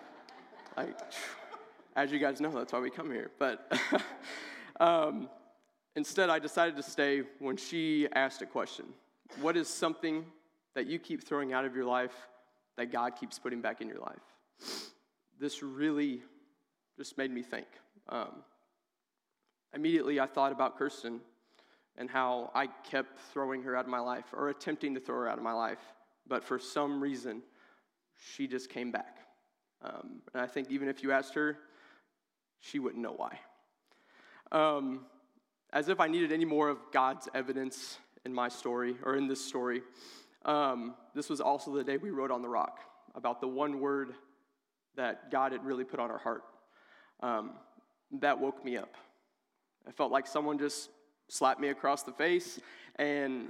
I, 0.76 0.88
as 1.96 2.10
you 2.10 2.18
guys 2.18 2.40
know, 2.40 2.50
that's 2.50 2.72
why 2.72 2.80
we 2.80 2.90
come 2.90 3.10
here. 3.10 3.30
But 3.38 3.70
um, 4.80 5.28
instead, 5.96 6.30
I 6.30 6.38
decided 6.38 6.76
to 6.76 6.82
stay 6.82 7.22
when 7.38 7.58
she 7.58 8.08
asked 8.14 8.40
a 8.40 8.46
question 8.46 8.86
What 9.40 9.56
is 9.56 9.68
something 9.68 10.24
that 10.74 10.86
you 10.86 10.98
keep 10.98 11.24
throwing 11.24 11.52
out 11.52 11.64
of 11.64 11.74
your 11.74 11.84
life 11.84 12.14
that 12.76 12.90
God 12.90 13.16
keeps 13.18 13.38
putting 13.38 13.60
back 13.60 13.80
in 13.80 13.88
your 13.88 13.98
life? 13.98 14.82
This 15.38 15.62
really 15.62 16.22
just 16.96 17.18
made 17.18 17.30
me 17.30 17.42
think. 17.42 17.66
Um, 18.08 18.42
immediately, 19.74 20.20
I 20.20 20.26
thought 20.26 20.52
about 20.52 20.78
Kirsten 20.78 21.20
and 21.96 22.10
how 22.10 22.50
I 22.54 22.66
kept 22.66 23.18
throwing 23.32 23.62
her 23.62 23.76
out 23.76 23.84
of 23.84 23.90
my 23.90 24.00
life 24.00 24.24
or 24.32 24.48
attempting 24.48 24.94
to 24.94 25.00
throw 25.00 25.16
her 25.16 25.28
out 25.28 25.38
of 25.38 25.44
my 25.44 25.52
life, 25.52 25.78
but 26.26 26.44
for 26.44 26.58
some 26.58 27.00
reason, 27.00 27.42
she 28.34 28.46
just 28.46 28.70
came 28.70 28.90
back. 28.90 29.18
Um, 29.82 30.22
and 30.32 30.42
I 30.42 30.46
think 30.46 30.70
even 30.70 30.88
if 30.88 31.02
you 31.02 31.12
asked 31.12 31.34
her, 31.34 31.58
she 32.60 32.78
wouldn't 32.78 33.02
know 33.02 33.12
why. 33.12 33.38
Um, 34.50 35.06
as 35.72 35.88
if 35.88 36.00
I 36.00 36.06
needed 36.06 36.32
any 36.32 36.44
more 36.44 36.68
of 36.68 36.78
God's 36.92 37.28
evidence 37.34 37.98
in 38.24 38.32
my 38.32 38.48
story 38.48 38.96
or 39.04 39.16
in 39.16 39.28
this 39.28 39.44
story, 39.44 39.82
um, 40.44 40.94
this 41.14 41.28
was 41.28 41.40
also 41.40 41.74
the 41.74 41.84
day 41.84 41.96
we 41.96 42.10
wrote 42.10 42.30
on 42.30 42.42
the 42.42 42.48
rock 42.48 42.80
about 43.14 43.40
the 43.40 43.48
one 43.48 43.80
word 43.80 44.14
that 44.96 45.30
God 45.30 45.52
had 45.52 45.64
really 45.64 45.84
put 45.84 46.00
on 46.00 46.10
our 46.10 46.18
heart. 46.18 46.42
Um, 47.20 47.52
that 48.20 48.38
woke 48.38 48.64
me 48.64 48.76
up. 48.76 48.94
I 49.86 49.92
felt 49.92 50.12
like 50.12 50.26
someone 50.26 50.58
just 50.58 50.90
slapped 51.28 51.60
me 51.60 51.68
across 51.68 52.02
the 52.02 52.12
face, 52.12 52.60
and 52.96 53.48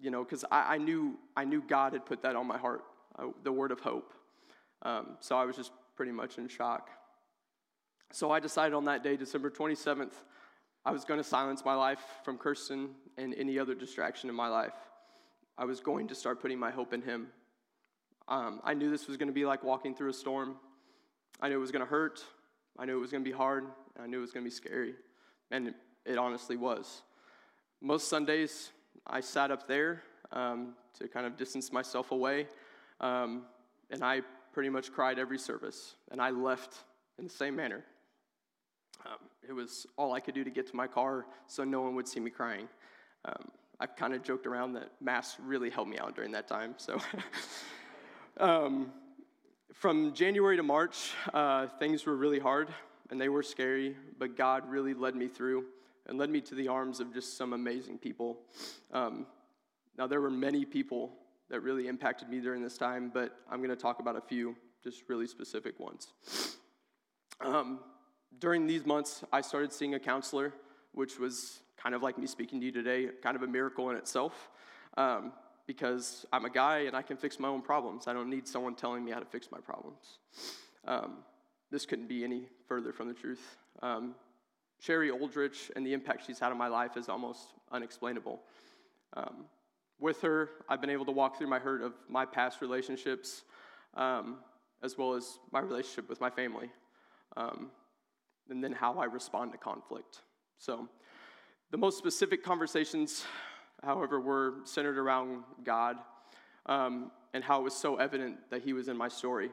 you 0.00 0.10
know, 0.10 0.24
because 0.24 0.44
I, 0.50 0.74
I, 0.74 0.78
knew 0.78 1.18
I 1.36 1.44
knew 1.44 1.62
God 1.66 1.92
had 1.92 2.06
put 2.06 2.22
that 2.22 2.36
on 2.36 2.46
my 2.46 2.58
heart, 2.58 2.82
uh, 3.18 3.26
the 3.42 3.52
word 3.52 3.72
of 3.72 3.80
hope. 3.80 4.12
Um, 4.82 5.16
so 5.20 5.36
I 5.36 5.44
was 5.44 5.56
just 5.56 5.72
pretty 5.96 6.12
much 6.12 6.38
in 6.38 6.48
shock. 6.48 6.88
So 8.12 8.30
I 8.30 8.40
decided 8.40 8.74
on 8.74 8.84
that 8.84 9.02
day, 9.02 9.16
December 9.16 9.50
27th, 9.50 10.12
I 10.84 10.92
was 10.92 11.04
going 11.04 11.18
to 11.18 11.24
silence 11.24 11.64
my 11.64 11.74
life 11.74 12.00
from 12.24 12.38
Kirsten 12.38 12.90
and 13.18 13.34
any 13.34 13.58
other 13.58 13.74
distraction 13.74 14.30
in 14.30 14.36
my 14.36 14.48
life. 14.48 14.72
I 15.58 15.64
was 15.64 15.80
going 15.80 16.06
to 16.06 16.14
start 16.14 16.40
putting 16.40 16.58
my 16.58 16.70
hope 16.70 16.92
in 16.92 17.02
Him. 17.02 17.26
Um, 18.28 18.60
I 18.62 18.74
knew 18.74 18.90
this 18.90 19.08
was 19.08 19.16
going 19.16 19.26
to 19.26 19.32
be 19.32 19.44
like 19.44 19.64
walking 19.64 19.92
through 19.92 20.10
a 20.10 20.14
storm. 20.14 20.54
I 21.40 21.48
knew 21.48 21.56
it 21.56 21.60
was 21.60 21.72
going 21.72 21.84
to 21.84 21.90
hurt. 21.90 22.24
I 22.78 22.84
knew 22.84 22.96
it 22.96 23.00
was 23.00 23.10
going 23.10 23.24
to 23.24 23.28
be 23.28 23.36
hard. 23.36 23.64
I 24.00 24.06
knew 24.06 24.18
it 24.18 24.20
was 24.20 24.30
going 24.30 24.44
to 24.44 24.48
be 24.48 24.54
scary. 24.54 24.94
And 25.50 25.74
it, 26.06 26.16
honestly 26.16 26.56
was. 26.56 27.02
Most 27.80 28.08
Sundays, 28.08 28.70
I 29.04 29.20
sat 29.20 29.50
up 29.50 29.66
there 29.66 30.04
um, 30.30 30.74
to 30.98 31.08
kind 31.08 31.26
of 31.26 31.36
distance 31.36 31.72
myself 31.72 32.12
away. 32.12 32.46
Um, 33.00 33.42
and 33.90 34.04
I 34.04 34.22
pretty 34.52 34.68
much 34.68 34.92
cried 34.92 35.18
every 35.18 35.38
service. 35.38 35.96
And 36.12 36.22
I 36.22 36.30
left 36.30 36.76
in 37.18 37.24
the 37.24 37.32
same 37.32 37.56
manner. 37.56 37.84
Um, 39.04 39.18
it 39.48 39.52
was 39.52 39.86
all 39.96 40.12
I 40.12 40.20
could 40.20 40.34
do 40.34 40.44
to 40.44 40.50
get 40.50 40.68
to 40.68 40.76
my 40.76 40.86
car 40.86 41.26
so 41.48 41.64
no 41.64 41.80
one 41.82 41.96
would 41.96 42.06
see 42.06 42.20
me 42.20 42.30
crying. 42.30 42.68
I've 43.80 43.94
kind 43.94 44.12
of 44.12 44.22
joked 44.24 44.46
around 44.46 44.72
that 44.72 44.90
Mass 45.00 45.36
really 45.40 45.70
helped 45.70 45.90
me 45.90 45.98
out 45.98 46.16
during 46.16 46.32
that 46.32 46.48
time. 46.48 46.74
So, 46.78 46.98
um, 48.38 48.92
from 49.72 50.12
January 50.14 50.56
to 50.56 50.64
March, 50.64 51.12
uh, 51.32 51.68
things 51.78 52.04
were 52.04 52.16
really 52.16 52.40
hard 52.40 52.68
and 53.10 53.20
they 53.20 53.28
were 53.28 53.42
scary, 53.42 53.96
but 54.18 54.36
God 54.36 54.68
really 54.68 54.94
led 54.94 55.14
me 55.14 55.28
through 55.28 55.64
and 56.06 56.18
led 56.18 56.30
me 56.30 56.40
to 56.40 56.54
the 56.54 56.66
arms 56.68 56.98
of 56.98 57.14
just 57.14 57.36
some 57.36 57.52
amazing 57.52 57.98
people. 57.98 58.40
Um, 58.92 59.26
now, 59.96 60.06
there 60.06 60.20
were 60.20 60.30
many 60.30 60.64
people 60.64 61.12
that 61.48 61.60
really 61.60 61.86
impacted 61.86 62.28
me 62.28 62.40
during 62.40 62.62
this 62.62 62.78
time, 62.78 63.10
but 63.12 63.36
I'm 63.50 63.58
going 63.58 63.70
to 63.70 63.76
talk 63.76 64.00
about 64.00 64.16
a 64.16 64.20
few, 64.20 64.56
just 64.82 65.02
really 65.08 65.26
specific 65.26 65.78
ones. 65.78 66.08
Um, 67.40 67.80
during 68.38 68.66
these 68.66 68.84
months, 68.84 69.22
I 69.32 69.40
started 69.40 69.72
seeing 69.72 69.94
a 69.94 70.00
counselor, 70.00 70.52
which 70.92 71.18
was 71.18 71.60
kind 71.80 71.94
of 71.94 72.02
like 72.02 72.18
me 72.18 72.26
speaking 72.26 72.60
to 72.60 72.66
you 72.66 72.72
today, 72.72 73.08
kind 73.22 73.36
of 73.36 73.42
a 73.42 73.46
miracle 73.46 73.90
in 73.90 73.96
itself. 73.96 74.50
Um, 74.96 75.32
because 75.66 76.24
I'm 76.32 76.46
a 76.46 76.50
guy 76.50 76.78
and 76.80 76.96
I 76.96 77.02
can 77.02 77.18
fix 77.18 77.38
my 77.38 77.46
own 77.46 77.60
problems. 77.60 78.08
I 78.08 78.14
don't 78.14 78.30
need 78.30 78.48
someone 78.48 78.74
telling 78.74 79.04
me 79.04 79.12
how 79.12 79.20
to 79.20 79.26
fix 79.26 79.48
my 79.52 79.58
problems. 79.58 80.18
Um, 80.86 81.18
this 81.70 81.84
couldn't 81.84 82.08
be 82.08 82.24
any 82.24 82.48
further 82.66 82.90
from 82.90 83.06
the 83.06 83.14
truth. 83.14 83.56
Um, 83.82 84.14
Sherry 84.80 85.10
Aldrich 85.10 85.70
and 85.76 85.86
the 85.86 85.92
impact 85.92 86.26
she's 86.26 86.38
had 86.38 86.50
on 86.50 86.58
my 86.58 86.68
life 86.68 86.96
is 86.96 87.10
almost 87.10 87.48
unexplainable. 87.70 88.40
Um, 89.14 89.44
with 90.00 90.22
her, 90.22 90.50
I've 90.68 90.80
been 90.80 90.90
able 90.90 91.04
to 91.04 91.12
walk 91.12 91.36
through 91.36 91.48
my 91.48 91.58
hurt 91.58 91.82
of 91.82 91.92
my 92.08 92.24
past 92.24 92.62
relationships, 92.62 93.42
um, 93.94 94.38
as 94.82 94.96
well 94.96 95.14
as 95.14 95.38
my 95.52 95.60
relationship 95.60 96.08
with 96.08 96.20
my 96.20 96.30
family. 96.30 96.70
Um, 97.36 97.70
and 98.48 98.64
then 98.64 98.72
how 98.72 98.94
I 98.98 99.04
respond 99.04 99.52
to 99.52 99.58
conflict. 99.58 100.20
So, 100.56 100.88
the 101.70 101.76
most 101.76 101.98
specific 101.98 102.42
conversations, 102.42 103.24
however, 103.82 104.20
were 104.20 104.54
centered 104.64 104.98
around 104.98 105.44
God 105.64 105.96
um, 106.66 107.10
and 107.34 107.44
how 107.44 107.60
it 107.60 107.64
was 107.64 107.74
so 107.74 107.96
evident 107.96 108.38
that 108.50 108.62
He 108.62 108.72
was 108.72 108.88
in 108.88 108.96
my 108.96 109.08
story. 109.08 109.50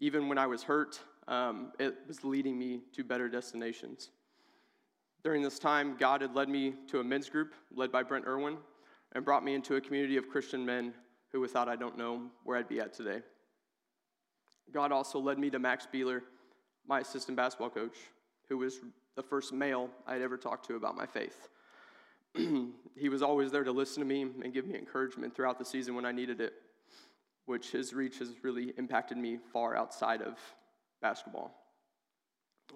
Even 0.00 0.28
when 0.28 0.38
I 0.38 0.46
was 0.46 0.62
hurt, 0.62 1.00
um, 1.28 1.72
it 1.78 1.94
was 2.08 2.24
leading 2.24 2.58
me 2.58 2.80
to 2.94 3.04
better 3.04 3.28
destinations. 3.28 4.10
During 5.22 5.42
this 5.42 5.58
time, 5.58 5.96
God 5.98 6.20
had 6.20 6.34
led 6.34 6.48
me 6.48 6.74
to 6.88 7.00
a 7.00 7.04
men's 7.04 7.30
group 7.30 7.54
led 7.74 7.90
by 7.90 8.02
Brent 8.02 8.26
Irwin 8.26 8.58
and 9.12 9.24
brought 9.24 9.44
me 9.44 9.54
into 9.54 9.76
a 9.76 9.80
community 9.80 10.16
of 10.16 10.28
Christian 10.28 10.66
men 10.66 10.92
who, 11.32 11.40
without 11.40 11.68
I 11.68 11.76
don't 11.76 11.96
know 11.96 12.30
where 12.42 12.58
I'd 12.58 12.68
be 12.68 12.80
at 12.80 12.92
today. 12.92 13.22
God 14.72 14.92
also 14.92 15.18
led 15.18 15.38
me 15.38 15.50
to 15.50 15.58
Max 15.58 15.86
Beeler, 15.92 16.20
my 16.86 17.00
assistant 17.00 17.36
basketball 17.36 17.70
coach, 17.70 17.96
who 18.48 18.58
was 18.58 18.80
the 19.16 19.22
first 19.22 19.52
male 19.52 19.90
I'd 20.06 20.22
ever 20.22 20.36
talked 20.36 20.66
to 20.66 20.76
about 20.76 20.96
my 20.96 21.06
faith. 21.06 21.48
he 22.34 23.08
was 23.08 23.22
always 23.22 23.52
there 23.52 23.64
to 23.64 23.72
listen 23.72 24.00
to 24.00 24.06
me 24.06 24.22
and 24.22 24.52
give 24.52 24.66
me 24.66 24.76
encouragement 24.76 25.34
throughout 25.34 25.58
the 25.58 25.64
season 25.64 25.94
when 25.94 26.04
I 26.04 26.12
needed 26.12 26.40
it, 26.40 26.52
which 27.46 27.70
his 27.70 27.94
reach 27.94 28.18
has 28.18 28.30
really 28.42 28.72
impacted 28.76 29.16
me 29.16 29.38
far 29.52 29.76
outside 29.76 30.20
of 30.20 30.38
basketball. 31.00 31.54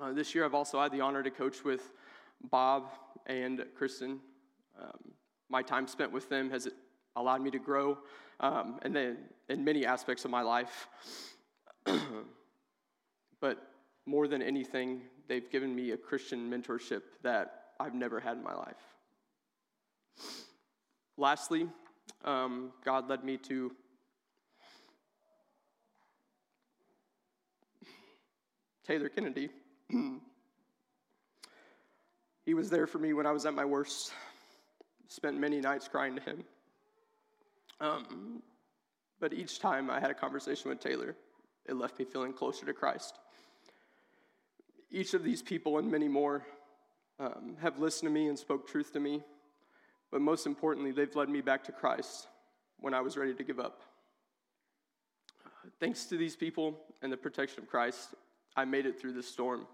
Uh, 0.00 0.12
this 0.12 0.34
year, 0.34 0.44
I've 0.44 0.54
also 0.54 0.80
had 0.80 0.92
the 0.92 1.00
honor 1.00 1.22
to 1.22 1.30
coach 1.30 1.64
with 1.64 1.90
Bob 2.50 2.90
and 3.26 3.64
Kristen. 3.76 4.20
Um, 4.80 5.12
my 5.48 5.62
time 5.62 5.88
spent 5.88 6.12
with 6.12 6.28
them 6.28 6.50
has 6.50 6.68
allowed 7.16 7.42
me 7.42 7.50
to 7.50 7.58
grow 7.58 7.98
um, 8.40 8.78
and 8.82 8.94
then 8.94 9.16
in 9.48 9.64
many 9.64 9.84
aspects 9.84 10.24
of 10.24 10.30
my 10.30 10.42
life. 10.42 10.88
but 13.40 13.70
more 14.06 14.28
than 14.28 14.42
anything, 14.42 15.02
they've 15.28 15.48
given 15.50 15.74
me 15.74 15.92
a 15.92 15.96
Christian 15.96 16.50
mentorship 16.50 17.02
that 17.22 17.66
I've 17.78 17.94
never 17.94 18.18
had 18.18 18.36
in 18.36 18.42
my 18.42 18.54
life. 18.54 18.76
Lastly, 21.16 21.68
um, 22.24 22.72
God 22.84 23.08
led 23.08 23.22
me 23.22 23.36
to 23.36 23.72
Taylor 28.86 29.08
Kennedy. 29.08 29.50
he 32.44 32.54
was 32.54 32.70
there 32.70 32.86
for 32.86 32.98
me 32.98 33.12
when 33.12 33.26
I 33.26 33.32
was 33.32 33.46
at 33.46 33.54
my 33.54 33.64
worst. 33.64 34.12
Spent 35.08 35.38
many 35.38 35.60
nights 35.60 35.88
crying 35.88 36.16
to 36.16 36.22
him. 36.22 36.44
Um, 37.80 38.42
but 39.20 39.32
each 39.32 39.60
time 39.60 39.90
I 39.90 40.00
had 40.00 40.10
a 40.10 40.14
conversation 40.14 40.68
with 40.70 40.80
Taylor, 40.80 41.14
it 41.66 41.74
left 41.74 41.98
me 41.98 42.04
feeling 42.04 42.32
closer 42.32 42.64
to 42.66 42.72
Christ 42.72 43.18
each 44.90 45.14
of 45.14 45.22
these 45.22 45.42
people 45.42 45.78
and 45.78 45.90
many 45.90 46.08
more 46.08 46.44
um, 47.20 47.56
have 47.60 47.78
listened 47.78 48.08
to 48.08 48.12
me 48.12 48.28
and 48.28 48.38
spoke 48.38 48.68
truth 48.68 48.92
to 48.92 49.00
me. 49.00 49.22
But 50.10 50.20
most 50.20 50.46
importantly, 50.46 50.92
they've 50.92 51.14
led 51.14 51.28
me 51.28 51.40
back 51.40 51.64
to 51.64 51.72
Christ 51.72 52.28
when 52.78 52.94
I 52.94 53.00
was 53.00 53.16
ready 53.16 53.34
to 53.34 53.44
give 53.44 53.60
up. 53.60 53.82
Thanks 55.80 56.06
to 56.06 56.16
these 56.16 56.36
people 56.36 56.78
and 57.02 57.12
the 57.12 57.16
protection 57.16 57.62
of 57.62 57.68
Christ, 57.68 58.14
I 58.56 58.64
made 58.64 58.86
it 58.86 58.98
through 58.98 59.12
this 59.12 59.28
storm. 59.28 59.66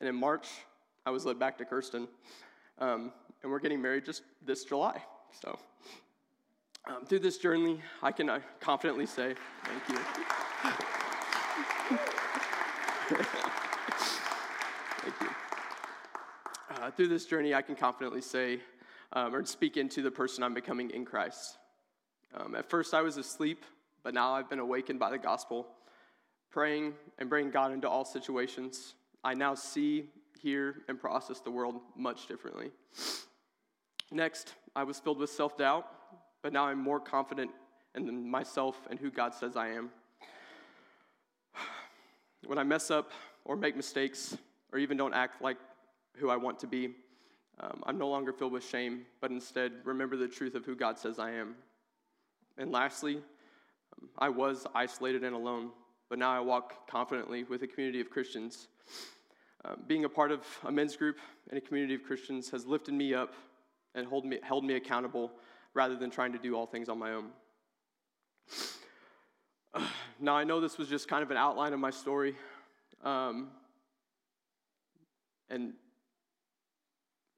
And 0.00 0.08
in 0.08 0.16
March, 0.16 0.48
I 1.06 1.10
was 1.10 1.24
led 1.24 1.38
back 1.38 1.56
to 1.58 1.64
Kirsten. 1.64 2.08
Um, 2.78 3.12
and 3.42 3.52
we're 3.52 3.60
getting 3.60 3.80
married 3.80 4.04
just 4.04 4.22
this 4.44 4.64
July. 4.64 5.00
So, 5.40 5.58
um, 6.88 7.04
through 7.06 7.20
this 7.20 7.38
journey, 7.38 7.80
I 8.02 8.10
can 8.10 8.28
uh, 8.28 8.40
confidently 8.60 9.06
say, 9.06 9.34
thank 9.64 9.88
you. 9.88 9.96
thank 15.02 15.20
you. 15.20 15.28
Uh, 16.84 16.90
through 16.90 17.08
this 17.08 17.24
journey, 17.24 17.54
I 17.54 17.62
can 17.62 17.76
confidently 17.76 18.20
say, 18.20 18.60
um, 19.14 19.34
or 19.34 19.42
speak 19.46 19.78
into 19.78 20.02
the 20.02 20.10
person 20.10 20.44
I'm 20.44 20.52
becoming 20.52 20.90
in 20.90 21.06
Christ. 21.06 21.56
Um, 22.36 22.54
at 22.54 22.68
first, 22.68 22.92
I 22.92 23.00
was 23.00 23.16
asleep, 23.16 23.64
but 24.02 24.12
now 24.12 24.34
I've 24.34 24.50
been 24.50 24.58
awakened 24.58 24.98
by 24.98 25.08
the 25.08 25.16
gospel, 25.16 25.66
praying 26.50 26.92
and 27.18 27.30
bringing 27.30 27.50
God 27.50 27.72
into 27.72 27.88
all 27.88 28.04
situations. 28.04 28.96
I 29.24 29.32
now 29.32 29.54
see, 29.54 30.10
hear, 30.42 30.82
and 30.86 31.00
process 31.00 31.40
the 31.40 31.50
world 31.50 31.76
much 31.96 32.26
differently. 32.26 32.70
Next, 34.12 34.52
I 34.76 34.84
was 34.84 35.00
filled 35.00 35.20
with 35.20 35.30
self 35.30 35.56
doubt, 35.56 35.86
but 36.42 36.52
now 36.52 36.66
I'm 36.66 36.82
more 36.82 37.00
confident 37.00 37.50
in 37.94 38.28
myself 38.28 38.76
and 38.90 38.98
who 38.98 39.10
God 39.10 39.32
says 39.32 39.56
I 39.56 39.68
am. 39.68 39.88
When 42.44 42.58
I 42.58 42.62
mess 42.62 42.90
up 42.90 43.10
or 43.46 43.56
make 43.56 43.74
mistakes 43.74 44.36
or 44.70 44.78
even 44.78 44.98
don't 44.98 45.14
act 45.14 45.40
like 45.40 45.56
who 46.16 46.30
I 46.30 46.36
want 46.36 46.58
to 46.60 46.66
be, 46.66 46.94
um, 47.60 47.82
I'm 47.86 47.98
no 47.98 48.08
longer 48.08 48.32
filled 48.32 48.52
with 48.52 48.64
shame, 48.64 49.06
but 49.20 49.30
instead 49.30 49.72
remember 49.84 50.16
the 50.16 50.28
truth 50.28 50.54
of 50.54 50.64
who 50.64 50.74
God 50.74 50.98
says 50.98 51.18
I 51.18 51.32
am. 51.32 51.54
And 52.58 52.72
lastly, 52.72 53.16
um, 53.16 54.08
I 54.18 54.28
was 54.28 54.66
isolated 54.74 55.22
and 55.22 55.34
alone, 55.34 55.70
but 56.08 56.18
now 56.18 56.32
I 56.32 56.40
walk 56.40 56.88
confidently 56.88 57.44
with 57.44 57.62
a 57.62 57.66
community 57.66 58.00
of 58.00 58.10
Christians. 58.10 58.68
Um, 59.64 59.82
being 59.86 60.04
a 60.04 60.08
part 60.08 60.30
of 60.30 60.40
a 60.64 60.72
men's 60.72 60.96
group 60.96 61.16
and 61.48 61.56
a 61.56 61.60
community 61.60 61.94
of 61.94 62.02
Christians 62.02 62.50
has 62.50 62.66
lifted 62.66 62.92
me 62.92 63.14
up 63.14 63.34
and 63.94 64.06
hold 64.06 64.24
me, 64.26 64.38
held 64.42 64.64
me 64.64 64.74
accountable 64.74 65.30
rather 65.74 65.96
than 65.96 66.10
trying 66.10 66.32
to 66.32 66.38
do 66.38 66.54
all 66.54 66.66
things 66.66 66.88
on 66.88 66.98
my 66.98 67.12
own. 67.12 67.30
Now, 70.20 70.36
I 70.36 70.44
know 70.44 70.60
this 70.60 70.78
was 70.78 70.88
just 70.88 71.08
kind 71.08 71.24
of 71.24 71.32
an 71.32 71.36
outline 71.36 71.72
of 71.72 71.80
my 71.80 71.90
story. 71.90 72.36
Um, 73.02 73.48
and 75.50 75.72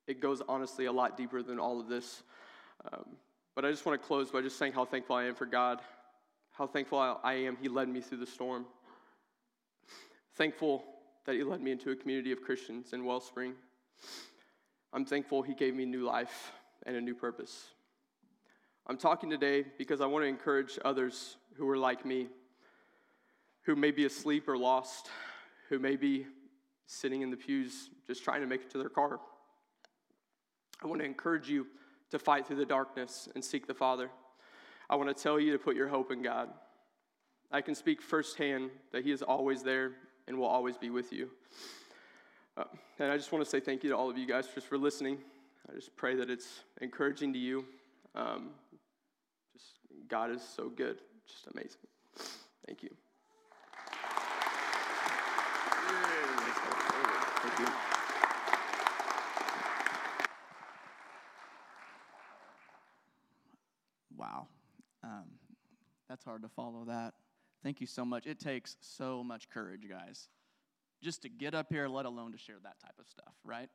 it 0.07 0.21
goes 0.21 0.43
honestly 0.49 0.87
a 0.87 0.93
lot 0.93 1.17
deeper 1.17 1.43
than 1.43 1.59
all 1.59 1.81
of 1.81 1.89
this. 1.89 2.23
Um, 2.93 3.17
but 3.55 3.65
I 3.65 3.71
just 3.71 3.87
want 3.87 4.01
to 4.01 4.07
close 4.07 4.31
by 4.31 4.43
just 4.43 4.59
saying 4.59 4.73
how 4.73 4.85
thankful 4.85 5.17
I 5.17 5.25
am 5.25 5.35
for 5.35 5.47
God, 5.47 5.81
how 6.53 6.67
thankful 6.67 6.99
I 6.99 7.35
am 7.35 7.57
He 7.61 7.69
led 7.69 7.89
me 7.89 8.01
through 8.01 8.19
the 8.19 8.27
storm. 8.27 8.67
Thankful 10.35 10.85
that 11.25 11.35
He 11.35 11.43
led 11.43 11.61
me 11.61 11.73
into 11.73 11.91
a 11.91 11.97
community 11.97 12.33
of 12.33 12.43
Christians 12.43 12.93
in 12.93 13.05
Wellspring. 13.05 13.55
I'm 14.93 15.05
thankful 15.05 15.43
He 15.43 15.55
gave 15.55 15.75
me 15.75 15.85
new 15.85 16.05
life 16.05 16.53
and 16.85 16.97
a 16.97 17.01
new 17.01 17.15
purpose. 17.15 17.67
I'm 18.87 18.99
talking 18.99 19.29
today 19.29 19.65
because 19.79 20.01
I 20.01 20.07
want 20.07 20.23
to 20.23 20.29
encourage 20.29 20.79
others 20.85 21.37
who 21.57 21.69
are 21.69 21.79
like 21.79 22.07
me, 22.07 22.29
who 23.63 23.75
may 23.75 23.91
be 23.91 24.05
asleep 24.05 24.49
or 24.49 24.57
lost, 24.57 25.09
who 25.69 25.81
may 25.81 25.97
be 25.97 26.27
sitting 26.87 27.23
in 27.23 27.31
the 27.31 27.37
pews 27.37 27.91
just 28.07 28.23
trying 28.23 28.43
to 28.43 28.47
make 28.47 28.61
it 28.61 28.71
to 28.71 28.79
their 28.79 28.89
car. 28.89 29.19
I 30.83 30.87
want 30.87 31.01
to 31.01 31.07
encourage 31.07 31.49
you 31.49 31.67
to 32.11 32.19
fight 32.19 32.47
through 32.47 32.57
the 32.57 32.67
darkness 32.67 33.29
and 33.35 33.45
seek 33.45 33.67
the 33.67 33.75
Father. 33.75 34.11
I 34.89 34.97
want 34.97 35.15
to 35.15 35.23
tell 35.23 35.41
you 35.41 35.53
to 35.53 35.59
put 35.59 35.77
your 35.77 35.89
hope 35.89 36.13
in 36.13 36.23
God. 36.23 36.51
I 37.51 37.61
can 37.61 37.75
speak 37.75 38.03
firsthand 38.03 38.71
that 38.93 39.05
He 39.05 39.13
is 39.13 39.23
always 39.23 39.63
there 39.63 39.93
and 40.29 40.39
will 40.39 40.47
always 40.47 40.77
be 40.77 40.91
with 40.91 41.13
you. 41.13 41.31
Uh, 42.57 42.65
and 42.99 43.11
I 43.11 43.17
just 43.17 43.33
want 43.33 43.45
to 43.45 43.51
say 43.51 43.61
thank 43.61 43.85
you 43.85 43.91
to 43.91 43.97
all 43.97 44.09
of 44.09 44.17
you 44.17 44.27
guys 44.27 44.49
just 44.55 44.67
for 44.67 44.79
listening. 44.79 45.19
I 45.71 45.75
just 45.75 45.95
pray 45.97 46.15
that 46.17 46.31
it's 46.31 46.61
encouraging 46.81 47.33
to 47.33 47.39
you. 47.39 47.65
Um, 48.15 48.51
just 49.53 49.75
God 50.09 50.31
is 50.31 50.43
so 50.43 50.69
good, 50.69 50.99
just 51.27 51.47
amazing. 51.53 51.81
Thank 52.67 52.83
you. 52.83 52.91
Thank 57.43 57.59
you. 57.61 57.67
Wow. 64.17 64.47
Um, 65.05 65.25
that's 66.17 66.25
hard 66.25 66.41
to 66.41 66.49
follow 66.49 66.87
that. 66.87 67.13
Thank 67.63 67.79
you 67.83 67.87
so 67.87 68.03
much. 68.03 68.27
It 68.27 68.41
takes 68.41 68.79
so 68.81 69.23
much 69.23 69.51
courage, 69.51 69.87
guys, 69.87 70.29
just 71.03 71.21
to 71.23 71.29
get 71.29 71.55
up 71.55 71.67
here, 71.69 71.89
let 71.89 72.07
alone 72.07 72.33
to 72.33 72.39
share 72.39 72.57
that 72.63 72.81
type 72.81 72.95
of 72.99 73.07
stuff, 73.07 73.35
right? 73.45 73.69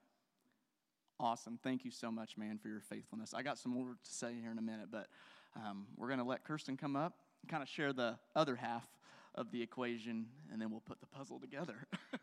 Awesome. 1.19 1.59
Thank 1.61 1.85
you 1.85 1.91
so 1.91 2.09
much, 2.09 2.35
man, 2.39 2.57
for 2.57 2.67
your 2.67 2.79
faithfulness. 2.79 3.35
I 3.35 3.43
got 3.43 3.59
some 3.59 3.73
more 3.73 3.89
to 3.89 4.11
say 4.11 4.33
here 4.41 4.49
in 4.49 4.57
a 4.57 4.61
minute, 4.63 4.87
but 4.91 5.05
um, 5.55 5.85
we're 5.97 6.07
going 6.07 6.17
to 6.17 6.25
let 6.25 6.43
Kirsten 6.43 6.77
come 6.77 6.95
up 6.95 7.13
kind 7.47 7.61
of 7.61 7.69
share 7.69 7.93
the 7.93 8.17
other 8.35 8.55
half 8.55 8.87
of 9.35 9.51
the 9.51 9.61
equation, 9.61 10.25
and 10.51 10.59
then 10.59 10.71
we'll 10.71 10.79
put 10.79 10.99
the 10.99 11.05
puzzle 11.05 11.39
together. 11.39 11.85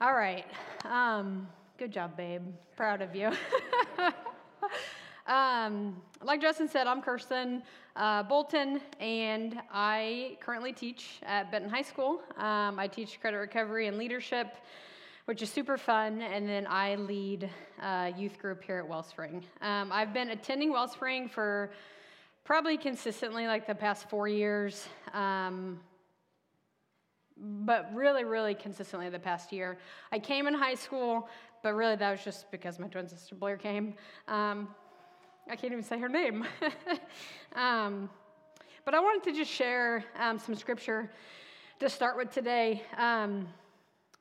All 0.00 0.14
right. 0.14 0.46
Um, 0.84 1.46
good 1.80 1.92
job, 1.92 2.14
babe. 2.14 2.42
Proud 2.76 3.00
of 3.00 3.16
you. 3.16 3.32
um, 5.26 5.96
like 6.22 6.42
Justin 6.42 6.68
said, 6.68 6.86
I'm 6.86 7.00
Kirsten 7.00 7.62
uh, 7.96 8.22
Bolton, 8.22 8.82
and 9.00 9.58
I 9.72 10.36
currently 10.42 10.74
teach 10.74 11.20
at 11.22 11.50
Benton 11.50 11.70
High 11.70 11.80
School. 11.80 12.20
Um, 12.36 12.78
I 12.78 12.86
teach 12.86 13.18
credit 13.18 13.38
recovery 13.38 13.86
and 13.86 13.96
leadership, 13.96 14.58
which 15.24 15.40
is 15.40 15.48
super 15.48 15.78
fun, 15.78 16.20
and 16.20 16.46
then 16.46 16.66
I 16.68 16.96
lead 16.96 17.48
a 17.82 18.12
youth 18.14 18.38
group 18.38 18.62
here 18.62 18.76
at 18.76 18.86
Wellspring. 18.86 19.42
Um, 19.62 19.90
I've 19.90 20.12
been 20.12 20.32
attending 20.32 20.70
Wellspring 20.72 21.30
for 21.30 21.70
probably 22.44 22.76
consistently 22.76 23.46
like 23.46 23.66
the 23.66 23.74
past 23.74 24.10
four 24.10 24.28
years. 24.28 24.86
Um, 25.14 25.80
but 27.40 27.90
really, 27.94 28.24
really 28.24 28.54
consistently 28.54 29.08
the 29.08 29.18
past 29.18 29.52
year. 29.52 29.78
I 30.12 30.18
came 30.18 30.46
in 30.46 30.54
high 30.54 30.74
school, 30.74 31.28
but 31.62 31.74
really 31.74 31.96
that 31.96 32.10
was 32.10 32.24
just 32.24 32.50
because 32.50 32.78
my 32.78 32.88
twin 32.88 33.08
sister 33.08 33.34
Blair 33.34 33.56
came. 33.56 33.94
Um, 34.28 34.68
I 35.48 35.56
can't 35.56 35.72
even 35.72 35.84
say 35.84 35.98
her 35.98 36.08
name. 36.08 36.46
um, 37.54 38.08
but 38.84 38.94
I 38.94 39.00
wanted 39.00 39.30
to 39.30 39.36
just 39.36 39.50
share 39.50 40.04
um, 40.18 40.38
some 40.38 40.54
scripture 40.54 41.10
to 41.80 41.88
start 41.88 42.16
with 42.16 42.32
today. 42.32 42.82
Um, 42.96 43.48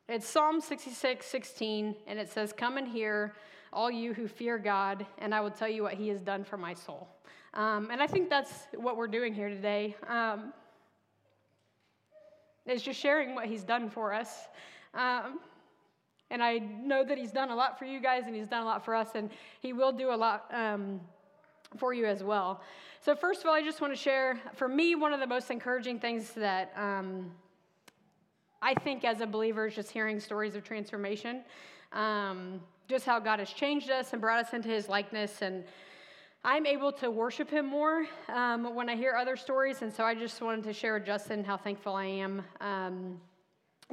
it's 0.08 0.28
Psalm 0.28 0.60
66, 0.60 1.26
16, 1.26 1.96
and 2.08 2.20
it 2.20 2.32
says, 2.32 2.52
Come 2.52 2.78
and 2.78 2.88
hear, 2.88 3.36
all 3.72 3.92
you 3.92 4.14
who 4.14 4.28
fear 4.28 4.58
God, 4.58 5.06
and 5.20 5.36
I 5.36 5.42
will 5.42 5.52
tell 5.52 5.68
you 5.68 5.84
what 5.84 5.94
he 5.94 6.08
has 6.08 6.22
done 6.22 6.44
for 6.44 6.58
my 6.58 6.74
soul. 6.74 7.08
Um, 7.54 7.90
and 7.92 8.02
I 8.02 8.08
think 8.08 8.30
that's 8.30 8.68
what 8.76 8.98
we're 8.98 9.08
doing 9.08 9.34
here 9.34 9.50
today. 9.50 9.96
Um, 10.08 10.54
is 12.66 12.82
just 12.82 13.00
sharing 13.00 13.34
what 13.34 13.46
he's 13.46 13.64
done 13.64 13.90
for 13.90 14.14
us. 14.14 14.48
Um, 14.94 15.40
and 16.32 16.44
I 16.44 16.58
know 16.58 17.04
that 17.04 17.18
he's 17.18 17.32
done 17.32 17.50
a 17.50 17.56
lot 17.56 17.78
for 17.78 17.86
you 17.86 18.00
guys 18.00 18.24
and 18.26 18.36
he's 18.36 18.48
done 18.48 18.64
a 18.64 18.66
lot 18.66 18.86
for 18.86 18.96
us, 18.96 19.10
and 19.16 19.30
he 19.62 19.74
will 19.74 19.92
do 19.92 20.12
a 20.12 20.16
lot 20.16 20.46
um, 20.54 21.00
for 21.78 21.94
you 21.94 22.06
as 22.06 22.24
well. 22.24 22.62
So, 23.02 23.16
first 23.16 23.42
of 23.42 23.48
all, 23.48 23.54
I 23.54 23.64
just 23.64 23.82
want 23.82 23.94
to 23.94 24.00
share 24.00 24.40
for 24.56 24.68
me, 24.68 24.96
one 24.96 25.14
of 25.14 25.20
the 25.20 25.28
most 25.28 25.50
encouraging 25.52 26.00
things 26.00 26.32
that 26.32 26.74
um, 26.76 27.32
I 28.62 28.74
think 28.74 29.06
as 29.06 29.22
a 29.22 29.28
believer 29.28 29.68
is 29.68 29.76
just 29.76 29.92
hearing 29.92 30.20
stories 30.20 30.56
of 30.56 30.64
transformation. 30.64 31.42
Um, 31.94 32.62
just 32.88 33.06
how 33.06 33.20
God 33.20 33.40
has 33.40 33.52
changed 33.52 33.92
us 33.92 34.14
and 34.14 34.22
brought 34.22 34.44
us 34.44 34.54
into 34.54 34.68
his 34.68 34.90
likeness 34.90 35.44
and 35.44 35.64
I'm 36.44 36.66
able 36.66 36.94
to 36.94 37.12
worship 37.12 37.50
him 37.50 37.66
more 37.66 38.06
um, 38.30 38.74
when 38.74 38.88
I 38.88 38.96
hear 38.96 39.14
other 39.14 39.36
stories, 39.36 39.82
and 39.82 39.94
so 39.94 40.06
I 40.06 40.16
just 40.16 40.42
wanted 40.42 40.64
to 40.64 40.74
share 40.74 40.94
with 40.94 41.06
Justin 41.06 41.44
how 41.44 41.58
thankful 41.58 41.96
I 41.96 42.06
am 42.06 42.42
um, 42.62 43.20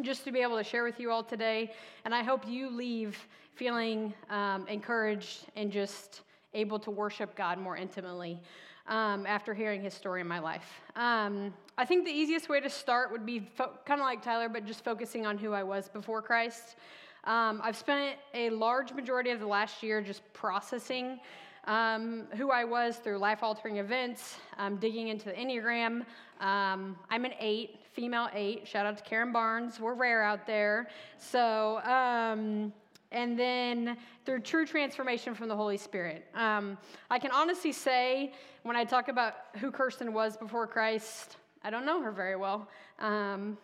just 0.03 0.25
to 0.25 0.33
be 0.33 0.41
able 0.41 0.57
to 0.57 0.65
share 0.65 0.85
with 0.85 1.01
you 1.01 1.11
all 1.11 1.23
today. 1.23 1.73
And 2.05 2.15
I 2.15 2.23
hope 2.23 2.47
you 2.47 2.71
leave 2.71 3.17
feeling 3.55 4.13
um, 4.29 4.67
encouraged 4.69 5.47
and 5.57 5.73
just 5.73 6.23
able 6.53 6.79
to 6.81 6.91
worship 6.91 7.35
God 7.35 7.59
more 7.59 7.77
intimately 7.77 8.41
um, 8.89 9.27
after 9.27 9.55
hearing 9.55 9.83
his 9.83 9.95
story 9.95 10.21
in 10.21 10.29
my 10.29 10.39
life. 10.39 10.81
Um, 10.95 11.53
I 11.79 11.85
think 11.85 12.05
the 12.05 12.13
easiest 12.13 12.49
way 12.49 12.61
to 12.61 12.71
start 12.71 13.11
would 13.11 13.27
be 13.27 13.41
fo- 13.41 13.73
kind 13.85 14.01
of 14.01 14.07
like 14.07 14.23
Tyler, 14.23 14.49
but 14.49 14.65
just 14.65 14.85
focusing 14.85 15.27
on 15.27 15.39
who 15.39 15.53
I 15.53 15.63
was 15.63 15.89
before 15.89 16.23
Christ. 16.23 16.77
Um, 17.25 17.61
I've 17.63 17.77
spent 17.77 18.17
a 18.35 18.51
large 18.51 18.93
majority 18.93 19.31
of 19.31 19.41
the 19.41 19.47
last 19.47 19.83
year 19.83 20.01
just 20.01 20.23
processing 20.33 21.19
um, 21.65 22.27
who 22.37 22.51
I 22.51 22.65
was 22.65 22.97
through 22.99 23.19
life 23.19 23.43
altering 23.43 23.79
events, 23.79 24.37
um, 24.59 24.77
digging 24.77 25.09
into 25.09 25.25
the 25.27 25.33
Enneagram. 25.33 26.05
Um, 26.41 26.97
I'm 27.11 27.25
an 27.25 27.33
eight, 27.41 27.81
female 27.97 28.29
eight. 28.35 28.69
Shout 28.69 28.85
out 28.85 28.99
to 28.99 29.03
Karen 29.03 29.33
Barnes. 29.33 29.81
We're 29.81 29.95
rare 29.95 30.23
out 30.23 30.47
there. 30.47 30.89
So, 31.17 31.79
um, 31.79 32.71
and 33.11 33.39
then 33.39 33.97
through 34.27 34.41
true 34.41 34.67
transformation 34.67 35.35
from 35.35 35.49
the 35.49 35.57
Holy 35.57 35.79
Spirit. 35.79 36.27
Um, 36.35 36.77
I 37.11 37.19
can 37.19 37.31
honestly 37.31 37.73
say, 37.73 38.35
when 38.65 38.77
I 38.77 38.85
talk 38.85 39.09
about 39.09 39.33
who 39.61 39.71
Kirsten 39.71 40.13
was 40.13 40.37
before 40.37 40.67
Christ, 40.67 41.39
I 41.65 41.71
don't 41.71 41.87
know 41.87 42.03
her 42.03 42.13
very 42.13 42.37
well. 42.37 42.69
Um, 42.99 43.57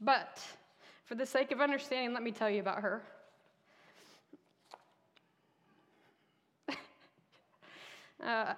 but 0.00 0.40
for 1.06 1.16
the 1.16 1.26
sake 1.26 1.50
of 1.50 1.60
understanding, 1.60 2.14
let 2.14 2.22
me 2.22 2.30
tell 2.30 2.48
you 2.48 2.60
about 2.60 2.82
her. 2.82 3.02
uh, 8.24 8.54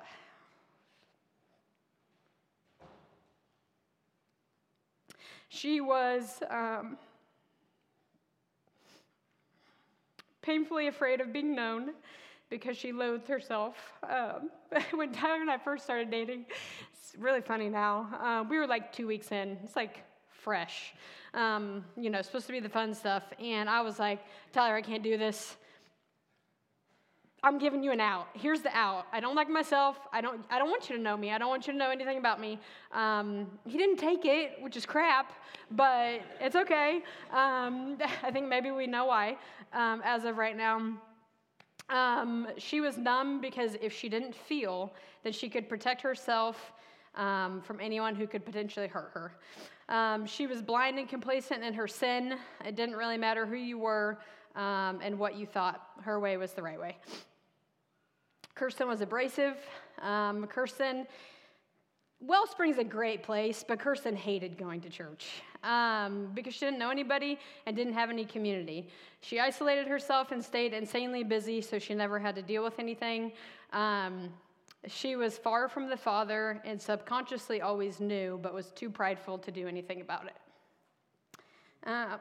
she 5.52 5.80
was. 5.80 6.42
Um, 6.50 6.96
painfully 10.42 10.88
afraid 10.88 11.20
of 11.20 11.32
being 11.32 11.54
known 11.54 11.92
because 12.50 12.76
she 12.76 12.92
loathed 12.92 13.28
herself. 13.28 13.76
Um, 14.08 14.50
when 14.98 15.12
Tyler 15.12 15.40
and 15.40 15.50
I 15.50 15.56
first 15.56 15.84
started 15.84 16.10
dating, 16.10 16.44
it's 16.92 17.14
really 17.18 17.40
funny 17.40 17.68
now. 17.68 18.08
Uh, 18.20 18.44
we 18.48 18.58
were 18.58 18.66
like 18.66 18.92
two 18.92 19.06
weeks 19.06 19.32
in. 19.32 19.56
It's 19.64 19.76
like 19.76 20.02
fresh, 20.28 20.92
um, 21.32 21.84
you 21.96 22.10
know, 22.10 22.20
supposed 22.20 22.46
to 22.46 22.52
be 22.52 22.60
the 22.60 22.68
fun 22.68 22.92
stuff. 22.92 23.22
And 23.40 23.70
I 23.70 23.80
was 23.80 23.98
like, 23.98 24.20
Tyler, 24.52 24.74
I 24.74 24.82
can't 24.82 25.02
do 25.02 25.16
this. 25.16 25.56
I'm 27.44 27.58
giving 27.58 27.82
you 27.82 27.90
an 27.90 28.00
out. 28.00 28.28
Here's 28.34 28.60
the 28.60 28.74
out. 28.76 29.06
I 29.12 29.18
don't 29.18 29.34
like 29.34 29.48
myself. 29.48 29.98
I 30.12 30.20
don't. 30.20 30.44
I 30.48 30.60
don't 30.60 30.70
want 30.70 30.88
you 30.88 30.96
to 30.96 31.02
know 31.02 31.16
me. 31.16 31.32
I 31.32 31.38
don't 31.38 31.48
want 31.48 31.66
you 31.66 31.72
to 31.72 31.78
know 31.78 31.90
anything 31.90 32.18
about 32.18 32.40
me. 32.40 32.60
Um, 32.92 33.48
he 33.66 33.76
didn't 33.76 33.96
take 33.96 34.24
it, 34.24 34.52
which 34.60 34.76
is 34.76 34.86
crap, 34.86 35.32
but 35.72 36.20
it's 36.40 36.54
okay. 36.54 37.02
Um, 37.32 37.98
I 38.22 38.30
think 38.30 38.48
maybe 38.48 38.70
we 38.70 38.86
know 38.86 39.06
why 39.06 39.36
um, 39.72 40.02
as 40.04 40.24
of 40.24 40.36
right 40.36 40.56
now. 40.56 40.96
Um, 41.88 42.46
she 42.58 42.80
was 42.80 42.96
numb 42.96 43.40
because 43.40 43.76
if 43.82 43.92
she 43.92 44.08
didn't 44.08 44.34
feel, 44.34 44.94
then 45.24 45.32
she 45.32 45.48
could 45.48 45.68
protect 45.68 46.00
herself 46.00 46.72
um, 47.16 47.60
from 47.60 47.80
anyone 47.80 48.14
who 48.14 48.28
could 48.28 48.46
potentially 48.46 48.86
hurt 48.86 49.10
her. 49.12 49.34
Um, 49.88 50.24
she 50.24 50.46
was 50.46 50.62
blind 50.62 50.98
and 51.00 51.08
complacent 51.08 51.64
in 51.64 51.74
her 51.74 51.88
sin. 51.88 52.38
It 52.64 52.76
didn't 52.76 52.94
really 52.94 53.18
matter 53.18 53.44
who 53.44 53.56
you 53.56 53.78
were 53.78 54.18
and 54.54 55.18
what 55.18 55.34
you 55.34 55.44
thought. 55.44 55.88
Her 56.02 56.20
way 56.20 56.36
was 56.36 56.52
the 56.52 56.62
right 56.62 56.78
way. 56.78 56.96
Kirsten 58.54 58.86
was 58.86 59.00
abrasive. 59.00 59.56
Um, 60.00 60.46
Kirsten, 60.46 61.06
Wellspring's 62.20 62.78
a 62.78 62.84
great 62.84 63.22
place, 63.22 63.64
but 63.66 63.78
Kirsten 63.80 64.14
hated 64.14 64.56
going 64.56 64.80
to 64.82 64.88
church 64.88 65.42
um, 65.64 66.30
because 66.34 66.54
she 66.54 66.60
didn't 66.60 66.78
know 66.78 66.90
anybody 66.90 67.38
and 67.66 67.74
didn't 67.74 67.94
have 67.94 68.10
any 68.10 68.24
community. 68.24 68.88
She 69.20 69.40
isolated 69.40 69.88
herself 69.88 70.30
and 70.30 70.44
stayed 70.44 70.72
insanely 70.72 71.24
busy, 71.24 71.60
so 71.60 71.78
she 71.78 71.94
never 71.94 72.18
had 72.18 72.34
to 72.36 72.42
deal 72.42 72.62
with 72.62 72.78
anything. 72.78 73.32
Um, 73.72 74.28
she 74.86 75.16
was 75.16 75.38
far 75.38 75.68
from 75.68 75.88
the 75.88 75.96
Father 75.96 76.60
and 76.64 76.80
subconsciously 76.80 77.60
always 77.60 78.00
knew, 78.00 78.38
but 78.42 78.52
was 78.52 78.70
too 78.72 78.90
prideful 78.90 79.38
to 79.38 79.50
do 79.50 79.66
anything 79.66 80.00
about 80.00 80.26
it. 80.26 80.36
Uh, 81.84 82.18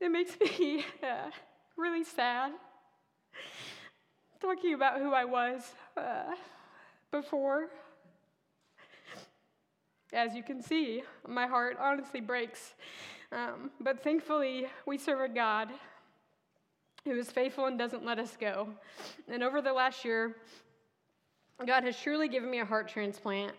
It 0.00 0.10
makes 0.10 0.32
me 0.40 0.84
uh, 1.02 1.30
really 1.76 2.04
sad 2.04 2.52
talking 4.40 4.72
about 4.72 4.98
who 4.98 5.12
I 5.12 5.26
was 5.26 5.62
uh, 5.98 6.34
before. 7.10 7.68
As 10.14 10.34
you 10.34 10.42
can 10.42 10.62
see, 10.62 11.02
my 11.28 11.46
heart 11.46 11.76
honestly 11.78 12.20
breaks. 12.20 12.74
Um, 13.30 13.70
but 13.80 14.02
thankfully, 14.02 14.66
we 14.86 14.96
serve 14.96 15.20
a 15.20 15.28
God 15.28 15.68
who 17.04 17.18
is 17.18 17.30
faithful 17.30 17.66
and 17.66 17.78
doesn't 17.78 18.04
let 18.04 18.18
us 18.18 18.36
go. 18.40 18.68
And 19.28 19.42
over 19.42 19.60
the 19.60 19.72
last 19.72 20.04
year, 20.04 20.36
God 21.66 21.84
has 21.84 21.98
truly 21.98 22.28
given 22.28 22.50
me 22.50 22.60
a 22.60 22.64
heart 22.64 22.88
transplant 22.88 23.52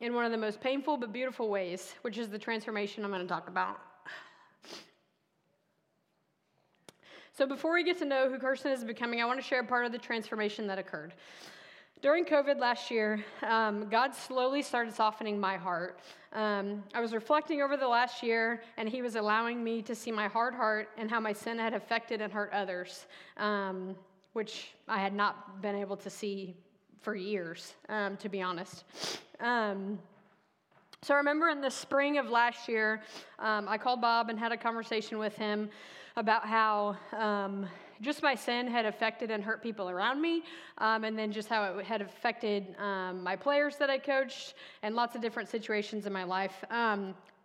in 0.00 0.12
one 0.14 0.24
of 0.24 0.32
the 0.32 0.38
most 0.38 0.60
painful 0.60 0.96
but 0.96 1.12
beautiful 1.12 1.48
ways, 1.48 1.94
which 2.02 2.18
is 2.18 2.28
the 2.28 2.38
transformation 2.38 3.04
I'm 3.04 3.10
going 3.10 3.22
to 3.22 3.28
talk 3.28 3.48
about. 3.48 3.78
So, 7.38 7.46
before 7.46 7.72
we 7.72 7.84
get 7.84 7.96
to 7.98 8.04
know 8.04 8.28
who 8.28 8.36
Kirsten 8.36 8.72
is 8.72 8.82
becoming, 8.82 9.22
I 9.22 9.24
want 9.24 9.38
to 9.38 9.46
share 9.46 9.62
part 9.62 9.86
of 9.86 9.92
the 9.92 9.98
transformation 9.98 10.66
that 10.66 10.76
occurred. 10.76 11.14
During 12.02 12.24
COVID 12.24 12.58
last 12.58 12.90
year, 12.90 13.24
um, 13.46 13.88
God 13.88 14.12
slowly 14.12 14.60
started 14.60 14.92
softening 14.92 15.38
my 15.38 15.56
heart. 15.56 16.00
Um, 16.32 16.82
I 16.94 17.00
was 17.00 17.12
reflecting 17.12 17.62
over 17.62 17.76
the 17.76 17.86
last 17.86 18.24
year, 18.24 18.64
and 18.76 18.88
He 18.88 19.02
was 19.02 19.14
allowing 19.14 19.62
me 19.62 19.82
to 19.82 19.94
see 19.94 20.10
my 20.10 20.26
hard 20.26 20.52
heart 20.52 20.88
and 20.98 21.08
how 21.08 21.20
my 21.20 21.32
sin 21.32 21.60
had 21.60 21.74
affected 21.74 22.20
and 22.20 22.32
hurt 22.32 22.52
others, 22.52 23.06
um, 23.36 23.94
which 24.32 24.72
I 24.88 24.98
had 24.98 25.14
not 25.14 25.62
been 25.62 25.76
able 25.76 25.96
to 25.98 26.10
see 26.10 26.56
for 27.02 27.14
years, 27.14 27.74
um, 27.88 28.16
to 28.16 28.28
be 28.28 28.42
honest. 28.42 28.82
Um, 31.00 31.06
so 31.06 31.14
I 31.14 31.16
remember 31.18 31.48
in 31.48 31.60
the 31.60 31.70
spring 31.70 32.18
of 32.18 32.28
last 32.28 32.68
year, 32.68 33.02
um, 33.38 33.68
I 33.68 33.78
called 33.78 34.00
Bob 34.00 34.30
and 34.30 34.38
had 34.38 34.52
a 34.52 34.56
conversation 34.56 35.18
with 35.18 35.36
him 35.36 35.70
about 36.16 36.46
how 36.46 36.96
um, 37.16 37.66
just 38.00 38.22
my 38.22 38.34
sin 38.34 38.66
had 38.66 38.84
affected 38.84 39.30
and 39.30 39.42
hurt 39.42 39.62
people 39.62 39.88
around 39.88 40.20
me, 40.20 40.42
um, 40.78 41.04
and 41.04 41.18
then 41.18 41.32
just 41.32 41.48
how 41.48 41.78
it 41.78 41.84
had 41.84 42.02
affected 42.02 42.74
um, 42.78 43.22
my 43.22 43.36
players 43.36 43.76
that 43.76 43.90
I 43.90 43.98
coached 43.98 44.54
and 44.82 44.94
lots 44.94 45.14
of 45.14 45.22
different 45.22 45.48
situations 45.48 46.06
in 46.06 46.12
my 46.12 46.24
life. 46.24 46.64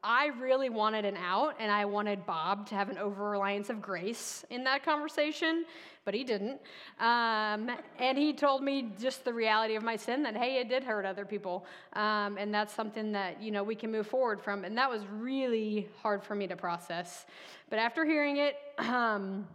I 0.04 0.28
really 0.40 0.70
wanted 0.70 1.06
an 1.06 1.16
out, 1.16 1.56
and 1.60 1.72
I 1.72 1.86
wanted 1.86 2.26
Bob 2.26 2.68
to 2.70 2.76
have 2.76 2.90
an 2.90 2.98
over 2.98 3.30
reliance 3.30 3.70
of 3.70 3.82
grace 3.82 4.44
in 4.50 4.64
that 4.66 4.84
conversation, 4.84 5.66
but 6.04 6.14
he 6.14 6.26
didn't. 6.26 6.60
Um, 7.00 7.72
and 7.98 8.18
he 8.18 8.34
told 8.34 8.64
me 8.64 8.92
just 9.00 9.24
the 9.24 9.34
reality 9.34 9.76
of 9.76 9.84
my 9.84 9.96
sin 9.96 10.22
that, 10.24 10.36
hey, 10.36 10.60
it 10.60 10.68
did 10.68 10.84
hurt 10.84 11.06
other 11.06 11.24
people. 11.24 11.66
Um, 11.94 12.38
and 12.38 12.54
that's 12.54 12.74
something 12.74 13.14
that, 13.14 13.42
you 13.42 13.52
know, 13.52 13.64
we 13.64 13.76
can 13.76 13.92
move 13.92 14.08
forward 14.08 14.42
from. 14.42 14.66
And 14.66 14.78
that 14.78 14.90
was 14.90 15.02
really 15.08 15.88
hard 16.02 16.22
for 16.22 16.36
me 16.36 16.48
to 16.48 16.58
process. 16.58 17.26
But 17.70 17.80
after 17.80 18.04
hearing 18.04 18.38
it, 18.38 18.58
um, 18.80 19.48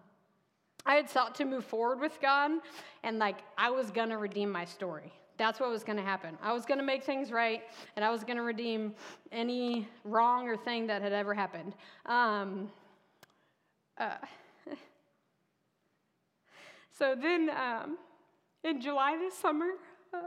I 0.86 0.94
had 0.94 1.10
sought 1.10 1.34
to 1.34 1.44
move 1.44 1.66
forward 1.66 2.00
with 2.00 2.18
God, 2.22 2.50
and 3.02 3.18
like 3.18 3.36
I 3.58 3.68
was 3.70 3.90
gonna 3.90 4.16
redeem 4.16 4.50
my 4.50 4.64
story. 4.64 5.12
That's 5.38 5.60
what 5.60 5.70
was 5.70 5.84
going 5.84 5.96
to 5.96 6.02
happen. 6.04 6.36
I 6.42 6.52
was 6.52 6.66
going 6.66 6.78
to 6.78 6.84
make 6.84 7.04
things 7.04 7.30
right, 7.30 7.62
and 7.94 8.04
I 8.04 8.10
was 8.10 8.24
going 8.24 8.36
to 8.36 8.42
redeem 8.42 8.92
any 9.30 9.86
wrong 10.04 10.48
or 10.48 10.56
thing 10.56 10.88
that 10.88 11.00
had 11.00 11.12
ever 11.12 11.32
happened. 11.32 11.74
Um, 12.06 12.68
uh, 13.96 14.16
so 16.98 17.14
then, 17.20 17.50
um, 17.50 17.98
in 18.64 18.80
July 18.80 19.16
this 19.16 19.34
summer, 19.34 19.70
uh, 20.12 20.18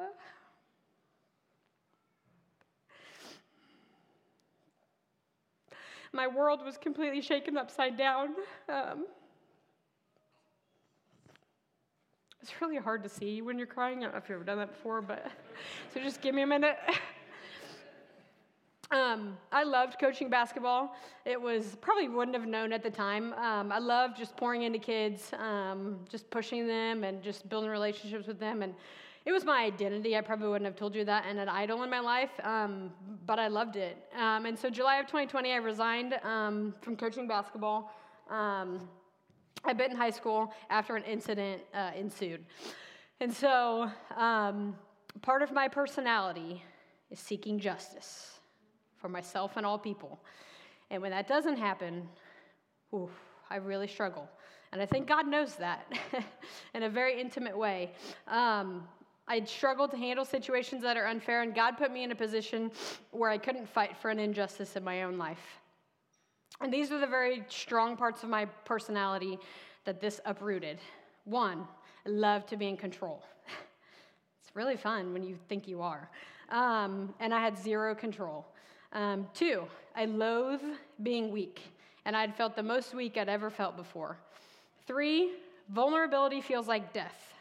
my 6.13 6.25
world 6.25 6.63
was 6.63 6.77
completely 6.77 7.21
shaken 7.21 7.57
upside 7.57 7.97
down. 7.97 8.29
Um, 8.69 9.07
It's 12.41 12.59
really 12.59 12.77
hard 12.77 13.03
to 13.03 13.09
see 13.09 13.41
when 13.41 13.57
you're 13.57 13.67
crying. 13.67 13.99
I 13.99 14.03
don't 14.03 14.13
know 14.13 14.17
if 14.17 14.27
you've 14.27 14.37
ever 14.37 14.43
done 14.43 14.57
that 14.57 14.71
before, 14.71 15.01
but 15.01 15.31
so 15.93 15.99
just 15.99 16.21
give 16.21 16.33
me 16.33 16.41
a 16.43 16.47
minute. 16.47 16.77
Um, 18.93 19.37
I 19.53 19.63
loved 19.63 19.97
coaching 20.01 20.29
basketball. 20.29 20.97
It 21.23 21.39
was 21.41 21.77
probably 21.79 22.09
wouldn't 22.09 22.35
have 22.35 22.45
known 22.45 22.73
at 22.73 22.83
the 22.83 22.89
time. 22.89 23.31
Um, 23.35 23.71
I 23.71 23.79
loved 23.79 24.17
just 24.17 24.35
pouring 24.35 24.63
into 24.63 24.79
kids, 24.79 25.31
um, 25.39 25.99
just 26.09 26.29
pushing 26.29 26.67
them 26.67 27.05
and 27.05 27.23
just 27.23 27.47
building 27.47 27.69
relationships 27.69 28.27
with 28.27 28.37
them. 28.37 28.63
And 28.63 28.73
it 29.23 29.31
was 29.31 29.45
my 29.45 29.63
identity. 29.63 30.17
I 30.17 30.21
probably 30.21 30.49
wouldn't 30.49 30.65
have 30.65 30.75
told 30.75 30.93
you 30.93 31.05
that 31.05 31.23
and 31.25 31.39
an 31.39 31.47
idol 31.47 31.83
in 31.83 31.89
my 31.89 32.01
life, 32.01 32.31
um, 32.43 32.91
but 33.25 33.39
I 33.39 33.47
loved 33.47 33.77
it. 33.77 33.97
Um, 34.17 34.45
and 34.45 34.59
so, 34.59 34.69
July 34.69 34.97
of 34.97 35.05
2020, 35.05 35.53
I 35.53 35.55
resigned 35.55 36.15
um, 36.25 36.75
from 36.81 36.97
coaching 36.97 37.29
basketball. 37.29 37.93
I'd 39.63 39.77
been 39.77 39.91
in 39.91 39.97
high 39.97 40.11
school 40.11 40.53
after 40.69 40.95
an 40.95 41.03
incident 41.03 41.61
uh, 41.73 41.91
ensued. 41.95 42.43
And 43.19 43.31
so, 43.31 43.89
um, 44.17 44.75
part 45.21 45.41
of 45.41 45.51
my 45.51 45.67
personality 45.67 46.63
is 47.09 47.19
seeking 47.19 47.59
justice 47.59 48.39
for 48.97 49.09
myself 49.09 49.57
and 49.57 49.65
all 49.65 49.77
people. 49.77 50.19
And 50.89 51.01
when 51.01 51.11
that 51.11 51.27
doesn't 51.27 51.57
happen, 51.57 52.07
oof, 52.93 53.11
I 53.49 53.57
really 53.57 53.87
struggle. 53.87 54.27
And 54.71 54.81
I 54.81 54.85
think 54.85 55.07
God 55.07 55.27
knows 55.27 55.55
that 55.55 55.91
in 56.73 56.83
a 56.83 56.89
very 56.89 57.19
intimate 57.19 57.57
way. 57.57 57.91
Um, 58.27 58.87
I 59.27 59.43
struggled 59.43 59.91
to 59.91 59.97
handle 59.97 60.25
situations 60.25 60.81
that 60.81 60.97
are 60.97 61.05
unfair, 61.07 61.41
and 61.41 61.53
God 61.53 61.77
put 61.77 61.91
me 61.91 62.03
in 62.03 62.11
a 62.11 62.15
position 62.15 62.71
where 63.11 63.29
I 63.29 63.37
couldn't 63.37 63.67
fight 63.67 63.95
for 63.97 64.09
an 64.09 64.19
injustice 64.19 64.75
in 64.75 64.83
my 64.83 65.03
own 65.03 65.17
life. 65.17 65.60
And 66.59 66.71
these 66.71 66.91
are 66.91 66.99
the 66.99 67.07
very 67.07 67.43
strong 67.47 67.95
parts 67.95 68.23
of 68.23 68.29
my 68.29 68.45
personality 68.65 69.39
that 69.85 70.01
this 70.01 70.19
uprooted. 70.25 70.79
One, 71.25 71.67
I 72.05 72.09
love 72.09 72.45
to 72.47 72.57
be 72.57 72.67
in 72.67 72.77
control. 72.77 73.23
It's 74.43 74.55
really 74.55 74.75
fun 74.75 75.13
when 75.13 75.23
you 75.23 75.37
think 75.47 75.65
you 75.65 75.81
are. 75.81 76.09
Um, 76.49 77.13
and 77.21 77.33
I 77.33 77.39
had 77.39 77.57
zero 77.57 77.95
control. 77.95 78.45
Um, 78.91 79.27
two, 79.33 79.63
I 79.95 80.05
loathe 80.05 80.61
being 81.03 81.31
weak, 81.31 81.61
and 82.03 82.17
I'd 82.17 82.35
felt 82.35 82.57
the 82.57 82.63
most 82.63 82.93
weak 82.93 83.17
I'd 83.17 83.29
ever 83.29 83.49
felt 83.49 83.77
before. 83.77 84.17
Three, 84.87 85.31
vulnerability 85.69 86.41
feels 86.41 86.67
like 86.67 86.91
death. 86.91 87.33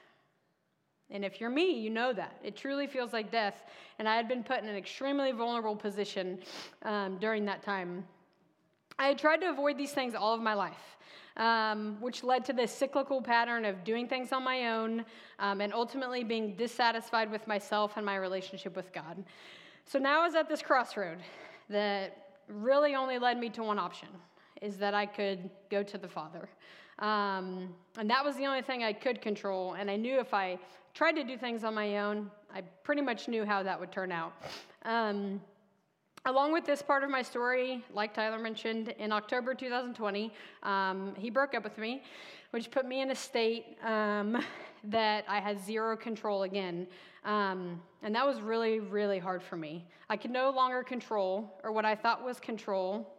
And 1.10 1.24
if 1.24 1.40
you're 1.40 1.50
me, 1.50 1.72
you 1.72 1.90
know 1.90 2.12
that. 2.12 2.36
It 2.44 2.56
truly 2.56 2.86
feels 2.86 3.12
like 3.12 3.32
death. 3.32 3.64
And 3.98 4.08
I 4.08 4.14
had 4.14 4.28
been 4.28 4.44
put 4.44 4.62
in 4.62 4.68
an 4.68 4.76
extremely 4.76 5.32
vulnerable 5.32 5.74
position 5.74 6.38
um, 6.82 7.18
during 7.18 7.44
that 7.46 7.62
time. 7.62 8.04
I 9.00 9.06
had 9.06 9.18
tried 9.18 9.38
to 9.38 9.48
avoid 9.48 9.78
these 9.78 9.92
things 9.92 10.14
all 10.14 10.34
of 10.34 10.42
my 10.42 10.52
life, 10.52 10.98
um, 11.38 11.96
which 12.02 12.22
led 12.22 12.44
to 12.44 12.52
this 12.52 12.70
cyclical 12.70 13.22
pattern 13.22 13.64
of 13.64 13.82
doing 13.82 14.06
things 14.06 14.30
on 14.30 14.44
my 14.44 14.74
own 14.74 15.06
um, 15.38 15.62
and 15.62 15.72
ultimately 15.72 16.22
being 16.22 16.54
dissatisfied 16.54 17.30
with 17.30 17.48
myself 17.48 17.96
and 17.96 18.04
my 18.04 18.16
relationship 18.16 18.76
with 18.76 18.92
God. 18.92 19.24
So 19.86 19.98
now 19.98 20.20
I 20.20 20.26
was 20.26 20.34
at 20.34 20.50
this 20.50 20.60
crossroad 20.60 21.16
that 21.70 22.34
really 22.46 22.94
only 22.94 23.18
led 23.18 23.38
me 23.38 23.48
to 23.50 23.62
one 23.62 23.78
option 23.78 24.08
is 24.60 24.76
that 24.76 24.92
I 24.92 25.06
could 25.06 25.48
go 25.70 25.82
to 25.82 25.96
the 25.96 26.08
Father. 26.08 26.46
Um, 26.98 27.74
and 27.96 28.10
that 28.10 28.22
was 28.22 28.36
the 28.36 28.44
only 28.44 28.60
thing 28.60 28.84
I 28.84 28.92
could 28.92 29.22
control. 29.22 29.76
And 29.78 29.90
I 29.90 29.96
knew 29.96 30.20
if 30.20 30.34
I 30.34 30.58
tried 30.92 31.12
to 31.12 31.24
do 31.24 31.38
things 31.38 31.64
on 31.64 31.72
my 31.74 32.00
own, 32.00 32.30
I 32.54 32.60
pretty 32.82 33.00
much 33.00 33.28
knew 33.28 33.46
how 33.46 33.62
that 33.62 33.80
would 33.80 33.92
turn 33.92 34.12
out. 34.12 34.34
Along 36.26 36.52
with 36.52 36.66
this 36.66 36.82
part 36.82 37.02
of 37.02 37.08
my 37.08 37.22
story, 37.22 37.82
like 37.94 38.12
Tyler 38.12 38.38
mentioned, 38.38 38.90
in 38.98 39.10
October 39.10 39.54
2020, 39.54 40.30
um, 40.62 41.14
he 41.16 41.30
broke 41.30 41.54
up 41.54 41.64
with 41.64 41.78
me, 41.78 42.02
which 42.50 42.70
put 42.70 42.84
me 42.84 43.00
in 43.00 43.10
a 43.10 43.14
state 43.14 43.78
um, 43.82 44.44
that 44.84 45.24
I 45.26 45.40
had 45.40 45.58
zero 45.64 45.96
control 45.96 46.42
again. 46.42 46.86
Um, 47.24 47.80
and 48.02 48.14
that 48.14 48.26
was 48.26 48.42
really, 48.42 48.80
really 48.80 49.18
hard 49.18 49.42
for 49.42 49.56
me. 49.56 49.86
I 50.10 50.18
could 50.18 50.30
no 50.30 50.50
longer 50.50 50.82
control, 50.82 51.58
or 51.64 51.72
what 51.72 51.86
I 51.86 51.94
thought 51.94 52.22
was 52.22 52.38
control, 52.38 53.10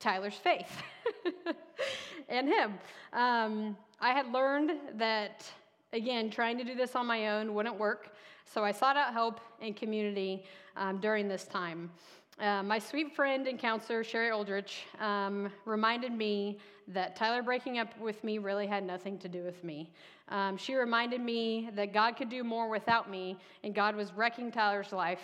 Tyler's 0.00 0.34
faith 0.34 0.82
and 2.30 2.48
him. 2.48 2.78
Um, 3.12 3.76
I 4.00 4.12
had 4.12 4.32
learned 4.32 4.72
that, 4.94 5.44
again, 5.92 6.30
trying 6.30 6.56
to 6.56 6.64
do 6.64 6.74
this 6.74 6.96
on 6.96 7.06
my 7.06 7.28
own 7.28 7.52
wouldn't 7.52 7.78
work. 7.78 8.16
So 8.46 8.64
I 8.64 8.72
sought 8.72 8.96
out 8.96 9.12
help 9.12 9.40
and 9.60 9.76
community 9.76 10.44
um, 10.76 10.98
during 10.98 11.28
this 11.28 11.44
time. 11.44 11.90
Uh, 12.42 12.60
my 12.60 12.76
sweet 12.76 13.14
friend 13.14 13.46
and 13.46 13.56
counselor, 13.56 14.02
Sherry 14.02 14.32
Aldrich, 14.32 14.82
um, 14.98 15.48
reminded 15.64 16.10
me 16.10 16.58
that 16.88 17.14
Tyler 17.14 17.40
breaking 17.40 17.78
up 17.78 17.96
with 18.00 18.24
me 18.24 18.38
really 18.38 18.66
had 18.66 18.82
nothing 18.84 19.16
to 19.18 19.28
do 19.28 19.44
with 19.44 19.62
me. 19.62 19.92
Um, 20.28 20.56
she 20.56 20.74
reminded 20.74 21.20
me 21.20 21.70
that 21.76 21.92
God 21.92 22.16
could 22.16 22.28
do 22.28 22.42
more 22.42 22.68
without 22.68 23.08
me, 23.08 23.38
and 23.62 23.72
God 23.72 23.94
was 23.94 24.12
wrecking 24.12 24.50
Tyler's 24.50 24.90
life 24.90 25.22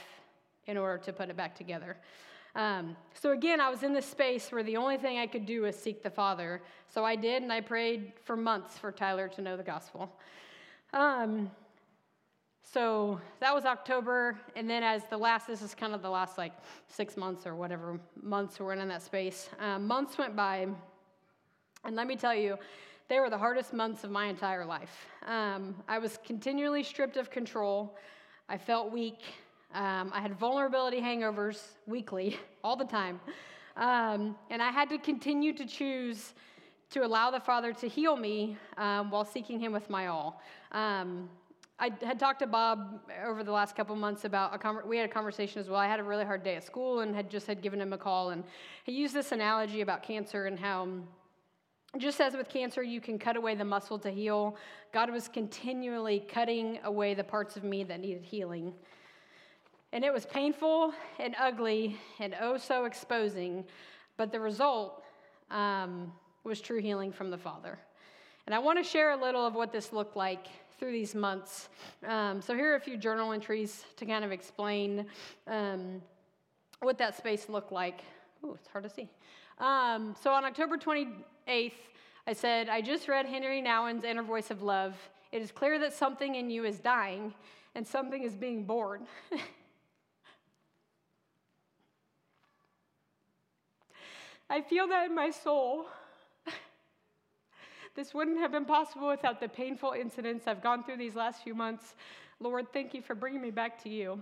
in 0.68 0.76
order 0.76 0.96
to 0.98 1.12
put 1.12 1.28
it 1.28 1.37
back 1.37 1.57
together. 1.57 1.96
Um, 2.54 2.96
so 3.14 3.33
again, 3.33 3.61
I 3.61 3.68
was 3.68 3.83
in 3.83 3.92
this 3.92 4.07
space 4.07 4.52
where 4.52 4.62
the 4.62 4.76
only 4.76 4.96
thing 4.96 5.18
I 5.18 5.26
could 5.26 5.44
do 5.44 5.62
was 5.62 5.74
seek 5.74 6.04
the 6.04 6.11
Father. 6.11 6.62
So 6.88 7.04
I 7.04 7.16
did, 7.16 7.42
and 7.42 7.52
I 7.52 7.62
prayed 7.62 8.12
for 8.22 8.37
months 8.37 8.78
for 8.78 8.92
Tyler 8.92 9.26
to 9.26 9.42
know 9.42 9.57
the 9.57 9.64
gospel. 9.64 10.09
Um, 10.92 11.50
so 12.72 13.18
that 13.40 13.54
was 13.54 13.64
October, 13.64 14.38
and 14.54 14.68
then 14.68 14.83
as 14.83 15.02
the 15.09 15.16
last, 15.16 15.46
this 15.46 15.62
is 15.62 15.74
kind 15.74 15.94
of 15.94 16.02
the 16.02 16.11
last 16.11 16.37
like 16.37 16.52
six 16.87 17.16
months 17.16 17.46
or 17.46 17.54
whatever 17.54 17.98
months 18.22 18.61
we're 18.61 18.74
in 18.74 18.88
that 18.88 19.02
space. 19.02 19.48
Um, 19.59 19.87
months 19.87 20.18
went 20.18 20.37
by, 20.37 20.66
and 21.85 21.96
let 21.96 22.07
me 22.07 22.14
tell 22.14 22.35
you, 22.35 22.59
they 23.09 23.20
were 23.20 23.31
the 23.31 23.38
hardest 23.38 23.72
months 23.72 24.04
of 24.04 24.11
my 24.11 24.26
entire 24.26 24.66
life. 24.66 25.07
Um, 25.26 25.76
I 25.88 25.98
was 25.98 26.18
continually 26.26 26.83
stripped 26.83 27.16
of 27.16 27.31
control. 27.31 27.96
I 28.50 28.59
felt 28.59 28.92
weak. 28.92 29.20
Um, 29.72 30.11
I 30.14 30.20
had 30.20 30.35
vulnerability 30.38 31.00
hangovers 31.00 31.62
weekly, 31.87 32.38
all 32.64 32.76
the 32.76 32.85
time. 32.85 33.18
Um, 33.78 34.37
and 34.50 34.61
I 34.61 34.70
had 34.70 34.90
to 34.90 34.98
continue 34.98 35.54
to 35.54 35.64
choose 35.64 36.35
to 36.90 37.00
allow 37.04 37.31
the 37.31 37.40
Father 37.40 37.72
to 37.72 37.88
heal 37.88 38.16
me 38.16 38.59
um, 38.76 39.11
while 39.11 39.24
seeking 39.24 39.59
Him 39.59 39.72
with 39.72 39.88
my 39.88 40.09
all. 40.09 40.42
I 41.80 41.92
had 42.02 42.18
talked 42.18 42.40
to 42.40 42.46
Bob 42.46 43.02
over 43.24 43.44
the 43.44 43.52
last 43.52 43.76
couple 43.76 43.94
months 43.94 44.24
about 44.24 44.52
a 44.52 44.86
we 44.86 44.96
had 44.96 45.08
a 45.08 45.12
conversation 45.12 45.60
as 45.60 45.68
well. 45.68 45.78
I 45.78 45.86
had 45.86 46.00
a 46.00 46.02
really 46.02 46.24
hard 46.24 46.42
day 46.42 46.56
at 46.56 46.64
school 46.64 47.00
and 47.00 47.14
had 47.14 47.30
just 47.30 47.46
had 47.46 47.62
given 47.62 47.80
him 47.80 47.92
a 47.92 47.98
call, 47.98 48.30
and 48.30 48.42
he 48.82 48.92
used 48.92 49.14
this 49.14 49.30
analogy 49.30 49.80
about 49.80 50.02
cancer 50.02 50.46
and 50.46 50.58
how 50.58 50.88
just 51.96 52.20
as 52.20 52.34
with 52.34 52.48
cancer, 52.48 52.82
you 52.82 53.00
can 53.00 53.18
cut 53.18 53.36
away 53.36 53.54
the 53.54 53.64
muscle 53.64 53.98
to 54.00 54.10
heal, 54.10 54.56
God 54.92 55.10
was 55.10 55.26
continually 55.26 56.20
cutting 56.20 56.80
away 56.84 57.14
the 57.14 57.24
parts 57.24 57.56
of 57.56 57.64
me 57.64 57.82
that 57.84 58.00
needed 58.00 58.24
healing. 58.24 58.74
And 59.92 60.04
it 60.04 60.12
was 60.12 60.26
painful 60.26 60.92
and 61.18 61.34
ugly 61.40 61.96
and 62.18 62.34
oh 62.40 62.58
so 62.58 62.84
exposing, 62.84 63.64
but 64.18 64.32
the 64.32 64.38
result 64.40 65.02
um, 65.50 66.12
was 66.44 66.60
true 66.60 66.80
healing 66.80 67.10
from 67.10 67.30
the 67.30 67.38
Father. 67.38 67.78
And 68.46 68.54
I 68.54 68.58
want 68.58 68.78
to 68.78 68.84
share 68.84 69.12
a 69.12 69.16
little 69.16 69.46
of 69.46 69.54
what 69.54 69.72
this 69.72 69.92
looked 69.92 70.16
like 70.16 70.48
through 70.78 70.92
these 70.92 71.14
months. 71.14 71.68
Um, 72.06 72.40
so 72.40 72.54
here 72.54 72.72
are 72.72 72.76
a 72.76 72.80
few 72.80 72.96
journal 72.96 73.32
entries 73.32 73.84
to 73.96 74.06
kind 74.06 74.24
of 74.24 74.32
explain 74.32 75.06
um, 75.46 76.00
what 76.80 76.98
that 76.98 77.16
space 77.16 77.48
looked 77.48 77.72
like. 77.72 78.02
Ooh, 78.44 78.54
it's 78.54 78.68
hard 78.68 78.84
to 78.84 78.90
see. 78.90 79.08
Um, 79.58 80.14
so 80.22 80.32
on 80.32 80.44
October 80.44 80.76
28th, 80.76 81.72
I 82.26 82.32
said, 82.32 82.68
I 82.68 82.80
just 82.80 83.08
read 83.08 83.26
Henri 83.26 83.60
Nouwen's 83.60 84.04
Inner 84.04 84.22
Voice 84.22 84.50
of 84.50 84.62
Love. 84.62 84.94
It 85.32 85.42
is 85.42 85.50
clear 85.50 85.78
that 85.80 85.92
something 85.92 86.36
in 86.36 86.48
you 86.50 86.64
is 86.64 86.78
dying 86.78 87.34
and 87.74 87.86
something 87.86 88.22
is 88.22 88.34
being 88.34 88.64
born. 88.64 89.06
I 94.50 94.62
feel 94.62 94.88
that 94.88 95.10
in 95.10 95.14
my 95.14 95.30
soul. 95.30 95.86
This 97.98 98.14
wouldn't 98.14 98.38
have 98.38 98.52
been 98.52 98.64
possible 98.64 99.08
without 99.08 99.40
the 99.40 99.48
painful 99.48 99.90
incidents 99.90 100.46
I've 100.46 100.62
gone 100.62 100.84
through 100.84 100.98
these 100.98 101.16
last 101.16 101.42
few 101.42 101.52
months. 101.52 101.96
Lord, 102.38 102.72
thank 102.72 102.94
you 102.94 103.02
for 103.02 103.16
bringing 103.16 103.42
me 103.42 103.50
back 103.50 103.82
to 103.82 103.88
you. 103.88 104.20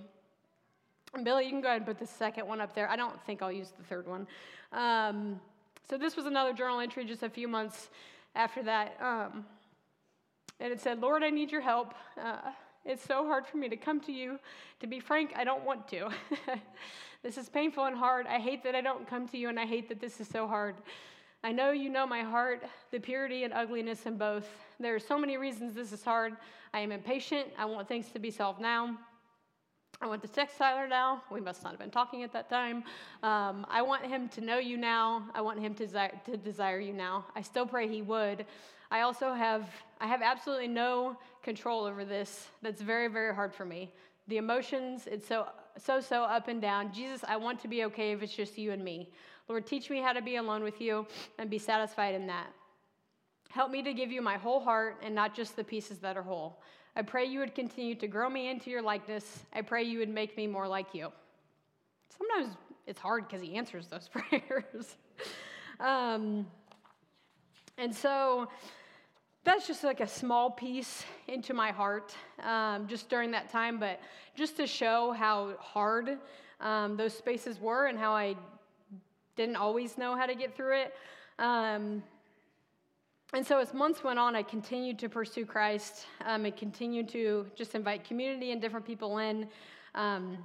And 1.12 1.26
Billy, 1.26 1.44
you 1.44 1.50
can 1.50 1.60
go 1.60 1.68
ahead 1.68 1.82
and 1.82 1.86
put 1.86 1.98
the 1.98 2.06
second 2.06 2.46
one 2.46 2.58
up 2.58 2.74
there. 2.74 2.88
I 2.88 2.96
don't 2.96 3.22
think 3.26 3.42
I'll 3.42 3.52
use 3.52 3.72
the 3.76 3.84
third 3.84 4.08
one. 4.08 4.26
Um, 4.72 5.38
so 5.86 5.98
this 5.98 6.16
was 6.16 6.24
another 6.24 6.54
journal 6.54 6.80
entry 6.80 7.04
just 7.04 7.22
a 7.22 7.28
few 7.28 7.48
months 7.48 7.90
after 8.34 8.62
that. 8.62 8.96
Um, 8.98 9.44
and 10.58 10.72
it 10.72 10.80
said, 10.80 11.02
Lord, 11.02 11.22
I 11.22 11.28
need 11.28 11.52
your 11.52 11.60
help. 11.60 11.92
Uh, 12.18 12.52
it's 12.86 13.04
so 13.04 13.26
hard 13.26 13.46
for 13.46 13.58
me 13.58 13.68
to 13.68 13.76
come 13.76 14.00
to 14.00 14.12
you. 14.12 14.38
To 14.80 14.86
be 14.86 15.00
frank, 15.00 15.32
I 15.36 15.44
don't 15.44 15.66
want 15.66 15.86
to. 15.88 16.08
this 17.22 17.36
is 17.36 17.50
painful 17.50 17.84
and 17.84 17.94
hard. 17.94 18.26
I 18.26 18.38
hate 18.38 18.64
that 18.64 18.74
I 18.74 18.80
don't 18.80 19.06
come 19.06 19.28
to 19.28 19.36
you, 19.36 19.50
and 19.50 19.60
I 19.60 19.66
hate 19.66 19.90
that 19.90 20.00
this 20.00 20.18
is 20.18 20.28
so 20.28 20.46
hard. 20.46 20.76
I 21.44 21.52
know 21.52 21.70
you 21.70 21.90
know 21.90 22.06
my 22.06 22.22
heart, 22.22 22.64
the 22.90 22.98
purity 22.98 23.44
and 23.44 23.52
ugliness 23.52 24.06
in 24.06 24.16
both. 24.16 24.48
There 24.80 24.94
are 24.94 25.00
so 25.00 25.18
many 25.18 25.36
reasons 25.36 25.74
this 25.74 25.92
is 25.92 26.02
hard. 26.02 26.34
I 26.74 26.80
am 26.80 26.90
impatient. 26.90 27.48
I 27.58 27.64
want 27.66 27.88
things 27.88 28.10
to 28.12 28.18
be 28.18 28.30
solved 28.30 28.60
now. 28.60 28.96
I 30.00 30.06
want 30.06 30.20
to 30.22 30.28
text 30.28 30.58
Tyler 30.58 30.86
now. 30.86 31.22
We 31.30 31.40
must 31.40 31.62
not 31.62 31.70
have 31.70 31.78
been 31.78 31.90
talking 31.90 32.22
at 32.22 32.32
that 32.34 32.50
time. 32.50 32.84
Um, 33.22 33.66
I 33.70 33.80
want 33.80 34.04
him 34.04 34.28
to 34.30 34.40
know 34.42 34.58
you 34.58 34.76
now. 34.76 35.26
I 35.34 35.40
want 35.40 35.58
him 35.58 35.72
to 35.74 35.86
desire, 35.86 36.20
to 36.26 36.36
desire 36.36 36.80
you 36.80 36.92
now. 36.92 37.24
I 37.34 37.40
still 37.40 37.64
pray 37.64 37.88
he 37.88 38.02
would. 38.02 38.44
I 38.90 39.00
also 39.00 39.32
have 39.32 39.68
I 40.00 40.06
have 40.06 40.22
absolutely 40.22 40.68
no 40.68 41.16
control 41.42 41.84
over 41.84 42.04
this. 42.04 42.48
That's 42.62 42.82
very 42.82 43.08
very 43.08 43.34
hard 43.34 43.54
for 43.54 43.64
me. 43.64 43.90
The 44.28 44.36
emotions, 44.36 45.06
it's 45.06 45.26
so 45.26 45.46
so 45.78 46.00
so 46.00 46.22
up 46.24 46.48
and 46.48 46.60
down. 46.60 46.92
Jesus, 46.92 47.24
I 47.26 47.36
want 47.36 47.60
to 47.60 47.68
be 47.68 47.84
okay 47.84 48.12
if 48.12 48.22
it's 48.22 48.34
just 48.34 48.58
you 48.58 48.72
and 48.72 48.84
me. 48.84 49.10
Lord, 49.48 49.66
teach 49.66 49.90
me 49.90 50.00
how 50.00 50.12
to 50.12 50.22
be 50.22 50.36
alone 50.36 50.62
with 50.62 50.80
you 50.80 51.06
and 51.38 51.48
be 51.48 51.58
satisfied 51.58 52.14
in 52.14 52.26
that. 52.26 52.48
Help 53.48 53.70
me 53.70 53.82
to 53.82 53.94
give 53.94 54.10
you 54.10 54.20
my 54.20 54.36
whole 54.36 54.60
heart 54.60 54.96
and 55.02 55.14
not 55.14 55.34
just 55.34 55.54
the 55.56 55.64
pieces 55.64 55.98
that 55.98 56.16
are 56.16 56.22
whole. 56.22 56.60
I 56.96 57.02
pray 57.02 57.26
you 57.26 57.38
would 57.40 57.54
continue 57.54 57.94
to 57.94 58.08
grow 58.08 58.28
me 58.28 58.48
into 58.50 58.70
your 58.70 58.82
likeness. 58.82 59.44
I 59.52 59.62
pray 59.62 59.84
you 59.84 59.98
would 60.00 60.08
make 60.08 60.36
me 60.36 60.46
more 60.46 60.66
like 60.66 60.94
you. 60.94 61.12
Sometimes 62.18 62.56
it's 62.86 62.98
hard 62.98 63.28
because 63.28 63.42
he 63.42 63.54
answers 63.54 63.86
those 63.86 64.08
prayers. 64.12 64.96
um, 65.78 66.46
and 67.78 67.94
so 67.94 68.48
that's 69.44 69.66
just 69.66 69.84
like 69.84 70.00
a 70.00 70.08
small 70.08 70.50
piece 70.50 71.04
into 71.28 71.54
my 71.54 71.70
heart 71.70 72.14
um, 72.42 72.88
just 72.88 73.08
during 73.08 73.30
that 73.30 73.48
time, 73.50 73.78
but 73.78 74.00
just 74.34 74.56
to 74.56 74.66
show 74.66 75.12
how 75.12 75.54
hard 75.60 76.18
um, 76.60 76.96
those 76.96 77.16
spaces 77.16 77.60
were 77.60 77.86
and 77.86 77.98
how 77.98 78.12
I 78.12 78.34
didn't 79.36 79.56
always 79.56 79.98
know 79.98 80.16
how 80.16 80.26
to 80.26 80.34
get 80.34 80.56
through 80.56 80.80
it. 80.80 80.94
Um, 81.38 82.02
and 83.32 83.46
so, 83.46 83.58
as 83.58 83.74
months 83.74 84.02
went 84.02 84.18
on, 84.18 84.34
I 84.34 84.42
continued 84.42 84.98
to 85.00 85.08
pursue 85.08 85.44
Christ 85.44 86.06
um, 86.24 86.44
and 86.44 86.56
continued 86.56 87.08
to 87.10 87.46
just 87.54 87.74
invite 87.74 88.04
community 88.04 88.52
and 88.52 88.60
different 88.60 88.86
people 88.86 89.18
in. 89.18 89.48
Um, 89.94 90.38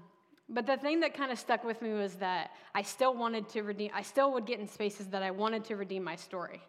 but 0.50 0.66
the 0.66 0.76
thing 0.76 1.00
that 1.00 1.14
kind 1.14 1.32
of 1.32 1.40
stuck 1.40 1.64
with 1.64 1.82
me 1.82 1.94
was 1.94 2.16
that 2.16 2.52
I 2.76 2.82
still 2.82 3.16
wanted 3.16 3.48
to 3.50 3.62
redeem, 3.62 3.92
I 3.94 4.02
still 4.02 4.34
would 4.34 4.46
get 4.46 4.60
in 4.60 4.68
spaces 4.68 5.08
that 5.08 5.24
I 5.24 5.32
wanted 5.32 5.64
to 5.66 5.76
redeem 5.76 6.04
my 6.04 6.16
story. 6.16 6.62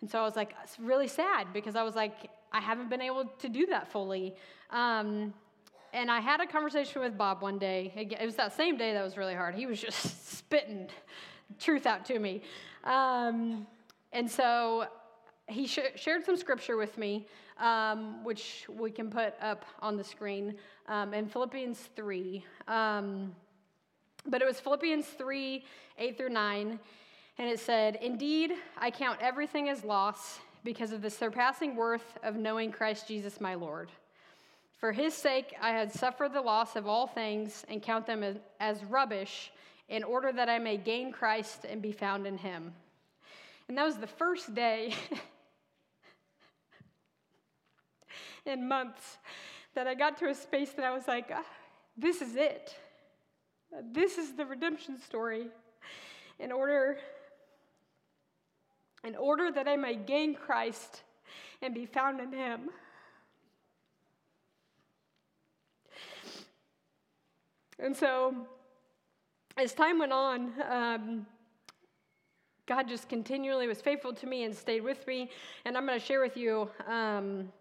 And 0.00 0.08
so 0.08 0.20
I 0.20 0.22
was 0.22 0.36
like, 0.36 0.54
it's 0.62 0.78
really 0.78 1.08
sad 1.08 1.52
because 1.52 1.74
I 1.74 1.82
was 1.82 1.96
like, 1.96 2.30
I 2.52 2.60
haven't 2.60 2.90
been 2.90 3.00
able 3.00 3.24
to 3.24 3.48
do 3.48 3.66
that 3.66 3.90
fully. 3.90 4.36
Um, 4.70 5.34
and 5.92 6.10
I 6.10 6.20
had 6.20 6.40
a 6.40 6.46
conversation 6.46 7.00
with 7.00 7.16
Bob 7.16 7.40
one 7.40 7.58
day. 7.58 7.92
It 7.96 8.24
was 8.24 8.36
that 8.36 8.54
same 8.54 8.76
day 8.76 8.92
that 8.92 9.02
was 9.02 9.16
really 9.16 9.34
hard. 9.34 9.54
He 9.54 9.66
was 9.66 9.80
just 9.80 10.28
spitting 10.36 10.88
truth 11.58 11.86
out 11.86 12.04
to 12.06 12.18
me. 12.18 12.42
Um, 12.84 13.66
and 14.12 14.30
so 14.30 14.86
he 15.48 15.66
sh- 15.66 15.78
shared 15.96 16.24
some 16.24 16.36
scripture 16.36 16.76
with 16.76 16.96
me, 16.98 17.26
um, 17.58 18.24
which 18.24 18.66
we 18.68 18.90
can 18.90 19.10
put 19.10 19.34
up 19.40 19.64
on 19.80 19.96
the 19.96 20.04
screen 20.04 20.56
um, 20.88 21.14
in 21.14 21.26
Philippians 21.26 21.78
3. 21.96 22.44
Um, 22.68 23.34
but 24.26 24.40
it 24.40 24.46
was 24.46 24.60
Philippians 24.60 25.06
3 25.06 25.64
8 25.98 26.16
through 26.16 26.30
9. 26.30 26.78
And 27.36 27.48
it 27.48 27.58
said, 27.58 27.96
Indeed, 27.96 28.52
I 28.78 28.90
count 28.90 29.18
everything 29.20 29.68
as 29.68 29.84
loss 29.84 30.38
because 30.62 30.92
of 30.92 31.02
the 31.02 31.10
surpassing 31.10 31.76
worth 31.76 32.18
of 32.22 32.36
knowing 32.36 32.72
Christ 32.72 33.08
Jesus 33.08 33.40
my 33.40 33.54
Lord. 33.54 33.90
For 34.78 34.92
his 34.92 35.14
sake, 35.14 35.54
I 35.60 35.70
had 35.70 35.92
suffered 35.92 36.32
the 36.32 36.40
loss 36.40 36.76
of 36.76 36.86
all 36.86 37.06
things 37.06 37.64
and 37.68 37.82
count 37.82 38.06
them 38.06 38.22
as, 38.22 38.36
as 38.60 38.84
rubbish 38.84 39.50
in 39.88 40.02
order 40.02 40.32
that 40.32 40.48
I 40.48 40.58
may 40.58 40.76
gain 40.76 41.12
Christ 41.12 41.64
and 41.68 41.82
be 41.82 41.92
found 41.92 42.26
in 42.26 42.38
him. 42.38 42.72
And 43.68 43.78
that 43.78 43.84
was 43.84 43.96
the 43.96 44.06
first 44.06 44.54
day 44.54 44.94
in 48.46 48.68
months 48.68 49.18
that 49.74 49.86
I 49.86 49.94
got 49.94 50.18
to 50.18 50.28
a 50.28 50.34
space 50.34 50.72
that 50.72 50.84
I 50.84 50.94
was 50.94 51.08
like, 51.08 51.30
ah, 51.32 51.44
this 51.96 52.20
is 52.20 52.36
it. 52.36 52.76
This 53.92 54.18
is 54.18 54.34
the 54.34 54.46
redemption 54.46 55.00
story. 55.00 55.48
In 56.38 56.52
order 56.52 56.98
in 59.04 59.14
order 59.16 59.52
that 59.52 59.68
I 59.68 59.76
may 59.76 59.94
gain 59.94 60.34
Christ 60.34 61.02
and 61.60 61.74
be 61.74 61.84
found 61.84 62.20
in 62.20 62.32
him. 62.32 62.70
And 67.78 67.94
so, 67.94 68.34
as 69.56 69.72
time 69.72 69.98
went 69.98 70.12
on, 70.12 70.52
um, 70.68 71.26
God 72.66 72.88
just 72.88 73.08
continually 73.08 73.66
was 73.66 73.80
faithful 73.80 74.12
to 74.14 74.26
me 74.26 74.44
and 74.44 74.54
stayed 74.54 74.82
with 74.82 75.06
me. 75.06 75.30
And 75.64 75.76
I'm 75.76 75.86
going 75.86 75.98
to 75.98 76.04
share 76.04 76.20
with 76.20 76.36
you 76.36 76.70
um, 76.86 77.52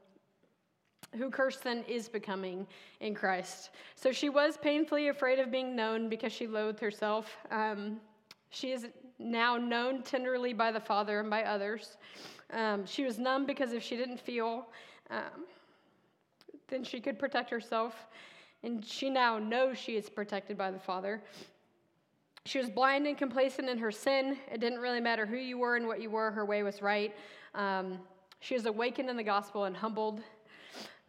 who 1.15 1.29
Kirsten 1.29 1.83
is 1.87 2.07
becoming 2.07 2.65
in 3.01 3.13
Christ. 3.13 3.71
So 3.95 4.11
she 4.11 4.29
was 4.29 4.57
painfully 4.57 5.09
afraid 5.09 5.39
of 5.39 5.51
being 5.51 5.75
known 5.75 6.09
because 6.09 6.31
she 6.31 6.47
loathed 6.47 6.79
herself. 6.79 7.37
Um, 7.51 7.97
she 8.49 8.71
is 8.71 8.87
now 9.19 9.57
known 9.57 10.03
tenderly 10.03 10.53
by 10.53 10.71
the 10.71 10.79
Father 10.79 11.19
and 11.19 11.29
by 11.29 11.43
others. 11.43 11.97
Um, 12.51 12.85
she 12.85 13.03
was 13.03 13.19
numb 13.19 13.45
because 13.45 13.73
if 13.73 13.83
she 13.83 13.97
didn't 13.97 14.19
feel, 14.19 14.67
um, 15.09 15.45
then 16.69 16.83
she 16.83 16.99
could 16.99 17.19
protect 17.19 17.49
herself. 17.49 18.07
And 18.63 18.85
she 18.85 19.09
now 19.09 19.37
knows 19.37 19.77
she 19.77 19.97
is 19.97 20.09
protected 20.09 20.57
by 20.57 20.71
the 20.71 20.79
Father. 20.79 21.21
She 22.45 22.57
was 22.57 22.69
blind 22.69 23.07
and 23.07 23.17
complacent 23.17 23.69
in 23.69 23.77
her 23.77 23.91
sin. 23.91 24.37
It 24.51 24.59
didn't 24.59 24.79
really 24.79 24.99
matter 24.99 25.25
who 25.25 25.37
you 25.37 25.57
were 25.57 25.77
and 25.77 25.87
what 25.87 26.01
you 26.01 26.09
were, 26.09 26.29
her 26.31 26.43
way 26.43 26.61
was 26.61 26.81
right. 26.81 27.15
Um, 27.55 27.99
she 28.41 28.55
was 28.55 28.65
awakened 28.65 29.09
in 29.09 29.15
the 29.15 29.23
gospel 29.23 29.63
and 29.63 29.75
humbled. 29.75 30.21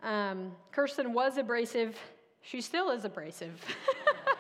Um, 0.05 0.53
Kirsten 0.71 1.13
was 1.13 1.37
abrasive. 1.37 1.99
She 2.41 2.61
still 2.61 2.91
is 2.91 3.05
abrasive. 3.05 3.61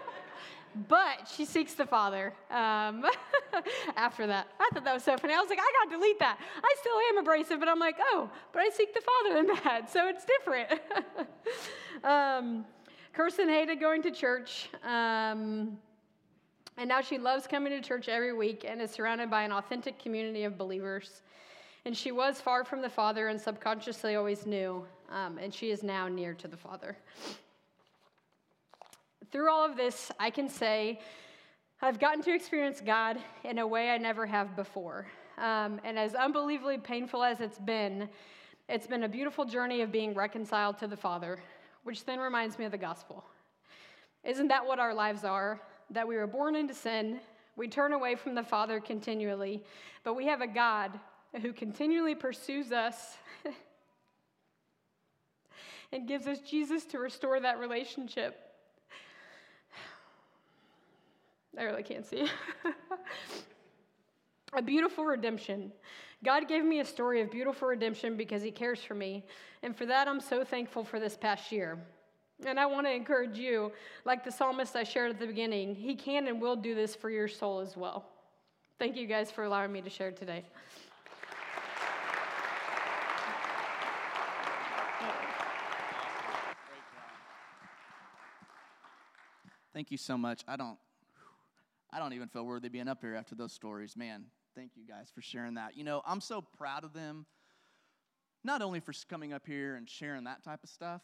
but 0.88 1.28
she 1.34 1.44
seeks 1.44 1.74
the 1.74 1.84
Father 1.86 2.32
um, 2.48 3.04
after 3.96 4.28
that. 4.28 4.46
I 4.60 4.70
thought 4.72 4.84
that 4.84 4.94
was 4.94 5.02
so 5.02 5.16
funny. 5.16 5.34
I 5.34 5.40
was 5.40 5.50
like, 5.50 5.58
I 5.60 5.72
got 5.82 5.90
to 5.90 5.96
delete 5.96 6.20
that. 6.20 6.38
I 6.62 6.74
still 6.78 6.96
am 7.10 7.18
abrasive, 7.18 7.58
but 7.58 7.68
I'm 7.68 7.80
like, 7.80 7.96
oh, 7.98 8.30
but 8.52 8.60
I 8.60 8.68
seek 8.68 8.94
the 8.94 9.00
Father 9.00 9.38
in 9.40 9.46
that, 9.46 9.92
so 9.92 10.08
it's 10.08 10.24
different. 10.24 10.80
um, 12.04 12.64
Kirsten 13.12 13.48
hated 13.48 13.80
going 13.80 14.02
to 14.02 14.12
church. 14.12 14.68
Um, 14.84 15.78
and 16.76 16.88
now 16.88 17.00
she 17.00 17.18
loves 17.18 17.46
coming 17.46 17.72
to 17.72 17.86
church 17.86 18.08
every 18.08 18.32
week 18.32 18.64
and 18.68 18.80
is 18.82 18.90
surrounded 18.90 19.30
by 19.30 19.42
an 19.42 19.52
authentic 19.52 19.98
community 19.98 20.44
of 20.44 20.58
believers. 20.58 21.22
And 21.84 21.96
she 21.96 22.12
was 22.12 22.40
far 22.40 22.64
from 22.64 22.82
the 22.82 22.88
Father 22.88 23.28
and 23.28 23.40
subconsciously 23.40 24.16
always 24.16 24.46
knew, 24.46 24.84
um, 25.10 25.38
and 25.38 25.52
she 25.52 25.70
is 25.70 25.82
now 25.82 26.08
near 26.08 26.34
to 26.34 26.48
the 26.48 26.56
Father. 26.56 26.96
Through 29.30 29.50
all 29.50 29.64
of 29.64 29.76
this, 29.76 30.10
I 30.18 30.30
can 30.30 30.48
say 30.48 31.00
I've 31.82 32.00
gotten 32.00 32.22
to 32.22 32.34
experience 32.34 32.80
God 32.80 33.18
in 33.44 33.58
a 33.58 33.66
way 33.66 33.90
I 33.90 33.98
never 33.98 34.24
have 34.26 34.56
before. 34.56 35.06
Um, 35.36 35.80
and 35.84 35.98
as 35.98 36.14
unbelievably 36.14 36.78
painful 36.78 37.22
as 37.22 37.40
it's 37.40 37.58
been, 37.58 38.08
it's 38.68 38.86
been 38.86 39.02
a 39.02 39.08
beautiful 39.08 39.44
journey 39.44 39.82
of 39.82 39.92
being 39.92 40.14
reconciled 40.14 40.78
to 40.78 40.86
the 40.86 40.96
Father, 40.96 41.38
which 41.82 42.04
then 42.04 42.18
reminds 42.18 42.58
me 42.58 42.64
of 42.64 42.72
the 42.72 42.78
gospel. 42.78 43.24
Isn't 44.22 44.48
that 44.48 44.64
what 44.64 44.78
our 44.78 44.94
lives 44.94 45.24
are? 45.24 45.60
That 45.90 46.08
we 46.08 46.16
were 46.16 46.26
born 46.26 46.56
into 46.56 46.74
sin, 46.74 47.20
we 47.56 47.68
turn 47.68 47.92
away 47.92 48.16
from 48.16 48.34
the 48.34 48.42
Father 48.42 48.80
continually, 48.80 49.62
but 50.02 50.14
we 50.14 50.26
have 50.26 50.40
a 50.40 50.46
God 50.46 50.98
who 51.40 51.52
continually 51.52 52.14
pursues 52.14 52.72
us 52.72 53.16
and 55.92 56.08
gives 56.08 56.26
us 56.26 56.40
Jesus 56.40 56.84
to 56.86 56.98
restore 56.98 57.38
that 57.40 57.58
relationship. 57.58 58.40
I 61.56 61.62
really 61.62 61.84
can't 61.84 62.04
see. 62.04 62.26
a 64.52 64.62
beautiful 64.62 65.04
redemption. 65.04 65.70
God 66.24 66.48
gave 66.48 66.64
me 66.64 66.80
a 66.80 66.84
story 66.84 67.20
of 67.20 67.30
beautiful 67.30 67.68
redemption 67.68 68.16
because 68.16 68.42
He 68.42 68.50
cares 68.50 68.80
for 68.80 68.94
me. 68.94 69.24
And 69.62 69.76
for 69.76 69.86
that, 69.86 70.08
I'm 70.08 70.20
so 70.20 70.44
thankful 70.44 70.84
for 70.84 70.98
this 70.98 71.16
past 71.16 71.52
year. 71.52 71.78
And 72.44 72.58
I 72.58 72.66
want 72.66 72.86
to 72.86 72.92
encourage 72.92 73.38
you, 73.38 73.72
like 74.04 74.24
the 74.24 74.32
psalmist 74.32 74.74
I 74.74 74.82
shared 74.82 75.10
at 75.10 75.18
the 75.20 75.26
beginning, 75.26 75.74
He 75.74 75.94
can 75.94 76.26
and 76.26 76.40
will 76.40 76.56
do 76.56 76.74
this 76.74 76.94
for 76.94 77.10
your 77.10 77.28
soul 77.28 77.60
as 77.60 77.76
well. 77.76 78.06
Thank 78.78 78.96
you 78.96 79.06
guys 79.06 79.30
for 79.30 79.44
allowing 79.44 79.72
me 79.72 79.80
to 79.82 79.90
share 79.90 80.10
today. 80.10 80.44
Thank 89.72 89.90
you 89.90 89.96
so 89.98 90.16
much. 90.16 90.44
I 90.46 90.56
don't 90.56 90.78
I 91.92 91.98
don't 91.98 92.12
even 92.12 92.28
feel 92.28 92.44
worthy 92.44 92.68
being 92.68 92.88
up 92.88 93.00
here 93.00 93.14
after 93.14 93.34
those 93.34 93.52
stories. 93.52 93.96
Man, 93.96 94.24
thank 94.56 94.72
you 94.76 94.84
guys 94.86 95.10
for 95.14 95.20
sharing 95.20 95.54
that. 95.54 95.76
You 95.76 95.84
know, 95.84 96.02
I'm 96.06 96.20
so 96.20 96.40
proud 96.40 96.84
of 96.84 96.92
them, 96.92 97.26
not 98.42 98.62
only 98.62 98.80
for 98.80 98.92
coming 99.08 99.32
up 99.32 99.46
here 99.46 99.76
and 99.76 99.88
sharing 99.88 100.24
that 100.24 100.44
type 100.44 100.60
of 100.64 100.70
stuff. 100.70 101.02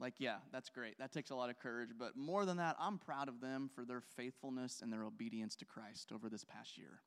Like, 0.00 0.14
yeah, 0.18 0.36
that's 0.52 0.70
great. 0.70 0.98
That 0.98 1.12
takes 1.12 1.30
a 1.30 1.34
lot 1.34 1.50
of 1.50 1.58
courage. 1.58 1.90
But 1.98 2.16
more 2.16 2.44
than 2.44 2.56
that, 2.58 2.76
I'm 2.78 2.98
proud 2.98 3.28
of 3.28 3.40
them 3.40 3.68
for 3.74 3.84
their 3.84 4.00
faithfulness 4.00 4.80
and 4.82 4.92
their 4.92 5.04
obedience 5.04 5.56
to 5.56 5.64
Christ 5.64 6.12
over 6.14 6.28
this 6.28 6.44
past 6.44 6.78
year. 6.78 7.00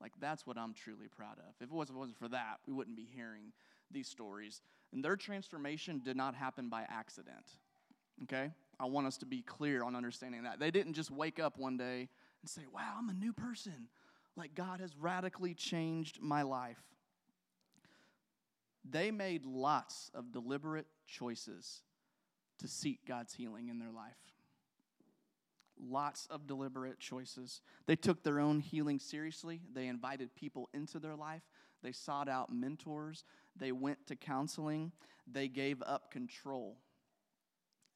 Like, 0.00 0.12
that's 0.20 0.46
what 0.46 0.58
I'm 0.58 0.74
truly 0.74 1.08
proud 1.08 1.38
of. 1.38 1.54
If 1.60 1.68
it 1.68 1.72
wasn't 1.72 2.18
for 2.18 2.28
that, 2.28 2.58
we 2.66 2.74
wouldn't 2.74 2.96
be 2.96 3.08
hearing 3.14 3.52
these 3.90 4.08
stories. 4.08 4.60
And 4.92 5.04
their 5.04 5.16
transformation 5.16 6.02
did 6.04 6.16
not 6.16 6.34
happen 6.34 6.68
by 6.68 6.84
accident. 6.88 7.46
Okay? 8.24 8.50
I 8.78 8.86
want 8.86 9.06
us 9.06 9.16
to 9.18 9.26
be 9.26 9.40
clear 9.40 9.82
on 9.82 9.96
understanding 9.96 10.42
that. 10.42 10.58
They 10.58 10.70
didn't 10.70 10.94
just 10.94 11.10
wake 11.10 11.38
up 11.38 11.58
one 11.58 11.76
day 11.76 12.08
and 12.42 12.50
say, 12.50 12.62
wow, 12.72 12.94
I'm 12.98 13.08
a 13.08 13.14
new 13.14 13.32
person. 13.32 13.88
Like 14.36 14.54
God 14.54 14.80
has 14.80 14.96
radically 14.98 15.54
changed 15.54 16.20
my 16.20 16.42
life. 16.42 16.82
They 18.88 19.10
made 19.10 19.46
lots 19.46 20.10
of 20.14 20.32
deliberate 20.32 20.86
choices 21.06 21.82
to 22.58 22.68
seek 22.68 23.06
God's 23.06 23.34
healing 23.34 23.68
in 23.68 23.78
their 23.78 23.90
life. 23.90 24.16
Lots 25.80 26.26
of 26.30 26.46
deliberate 26.46 27.00
choices. 27.00 27.60
They 27.86 27.96
took 27.96 28.22
their 28.22 28.38
own 28.38 28.60
healing 28.60 29.00
seriously. 29.00 29.60
They 29.72 29.88
invited 29.88 30.34
people 30.34 30.68
into 30.72 30.98
their 30.98 31.16
life. 31.16 31.42
They 31.82 31.92
sought 31.92 32.28
out 32.28 32.52
mentors. 32.52 33.24
They 33.56 33.72
went 33.72 34.06
to 34.06 34.16
counseling. 34.16 34.92
They 35.30 35.48
gave 35.48 35.82
up 35.82 36.10
control 36.10 36.78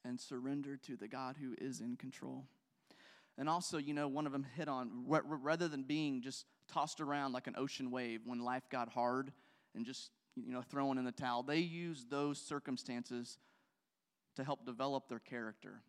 and 0.05 0.19
surrendered 0.19 0.83
to 0.83 0.97
the 0.97 1.07
God 1.07 1.37
who 1.41 1.55
is 1.57 1.79
in 1.81 1.95
control. 1.95 2.45
And 3.37 3.47
also, 3.47 3.77
you 3.77 3.93
know, 3.93 4.07
one 4.07 4.25
of 4.25 4.33
them 4.33 4.45
hit 4.55 4.67
on 4.67 5.05
rather 5.07 5.67
than 5.67 5.83
being 5.83 6.21
just 6.21 6.45
tossed 6.67 6.99
around 6.99 7.31
like 7.31 7.47
an 7.47 7.55
ocean 7.57 7.89
wave 7.89 8.21
when 8.25 8.39
life 8.39 8.69
got 8.69 8.89
hard 8.89 9.31
and 9.73 9.85
just, 9.85 10.11
you 10.35 10.51
know, 10.51 10.61
thrown 10.61 10.97
in 10.97 11.05
the 11.05 11.11
towel, 11.11 11.43
they 11.43 11.59
used 11.59 12.09
those 12.09 12.39
circumstances 12.39 13.37
to 14.39 14.45
help 14.45 14.65
develop 14.65 15.07
their 15.07 15.19
character. 15.19 15.81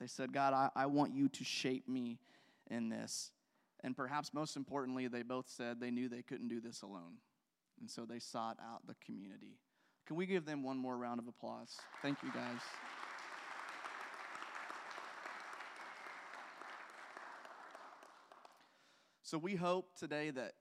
They 0.00 0.06
said, 0.06 0.32
God, 0.32 0.52
I, 0.52 0.70
I 0.74 0.86
want 0.86 1.14
you 1.14 1.28
to 1.28 1.44
shape 1.44 1.88
me 1.88 2.18
in 2.70 2.88
this. 2.88 3.30
And 3.84 3.96
perhaps 3.96 4.32
most 4.32 4.56
importantly, 4.56 5.08
they 5.08 5.22
both 5.22 5.48
said 5.48 5.80
they 5.80 5.90
knew 5.90 6.08
they 6.08 6.22
couldn't 6.22 6.48
do 6.48 6.60
this 6.60 6.82
alone. 6.82 7.18
And 7.80 7.90
so 7.90 8.04
they 8.04 8.18
sought 8.18 8.58
out 8.60 8.86
the 8.86 8.94
community. 9.04 9.58
Can 10.06 10.16
we 10.16 10.26
give 10.26 10.44
them 10.44 10.62
one 10.62 10.76
more 10.76 10.96
round 10.96 11.20
of 11.20 11.28
applause? 11.28 11.76
Thank 12.00 12.22
you, 12.22 12.30
guys. 12.32 12.60
So 19.22 19.38
we 19.38 19.54
hope 19.54 19.96
today 19.98 20.30
that 20.30 20.52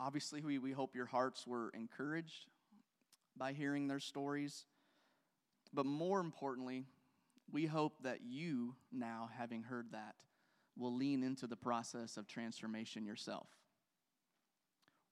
obviously 0.00 0.40
we, 0.40 0.58
we 0.58 0.72
hope 0.72 0.94
your 0.94 1.06
hearts 1.06 1.46
were 1.46 1.70
encouraged 1.74 2.46
by 3.36 3.52
hearing 3.52 3.86
their 3.86 4.00
stories. 4.00 4.64
But 5.72 5.86
more 5.86 6.20
importantly, 6.20 6.86
we 7.50 7.66
hope 7.66 7.94
that 8.02 8.20
you, 8.22 8.74
now 8.92 9.30
having 9.36 9.62
heard 9.62 9.92
that, 9.92 10.14
will 10.76 10.94
lean 10.94 11.22
into 11.22 11.46
the 11.46 11.56
process 11.56 12.16
of 12.16 12.26
transformation 12.26 13.04
yourself. 13.04 13.48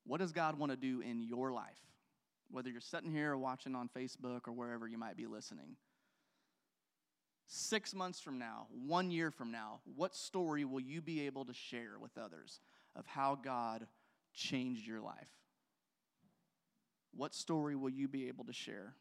What 0.04 0.20
does 0.20 0.32
God 0.32 0.58
want 0.58 0.72
to 0.72 0.76
do 0.76 1.00
in 1.00 1.20
your 1.20 1.52
life? 1.52 1.78
Whether 2.50 2.70
you're 2.70 2.80
sitting 2.80 3.12
here 3.12 3.32
or 3.32 3.38
watching 3.38 3.74
on 3.74 3.88
Facebook 3.88 4.48
or 4.48 4.52
wherever 4.52 4.88
you 4.88 4.98
might 4.98 5.16
be 5.16 5.26
listening. 5.26 5.76
Six 7.46 7.94
months 7.94 8.20
from 8.20 8.38
now, 8.38 8.68
one 8.70 9.10
year 9.10 9.30
from 9.30 9.50
now, 9.50 9.80
what 9.96 10.14
story 10.14 10.64
will 10.64 10.80
you 10.80 11.02
be 11.02 11.26
able 11.26 11.44
to 11.44 11.52
share 11.52 11.98
with 12.00 12.16
others 12.16 12.60
of 12.96 13.06
how 13.06 13.34
God 13.34 13.86
changed 14.32 14.86
your 14.86 15.00
life? 15.00 15.30
What 17.12 17.34
story 17.34 17.74
will 17.74 17.90
you 17.90 18.08
be 18.08 18.28
able 18.28 18.44
to 18.44 18.52
share? 18.52 18.94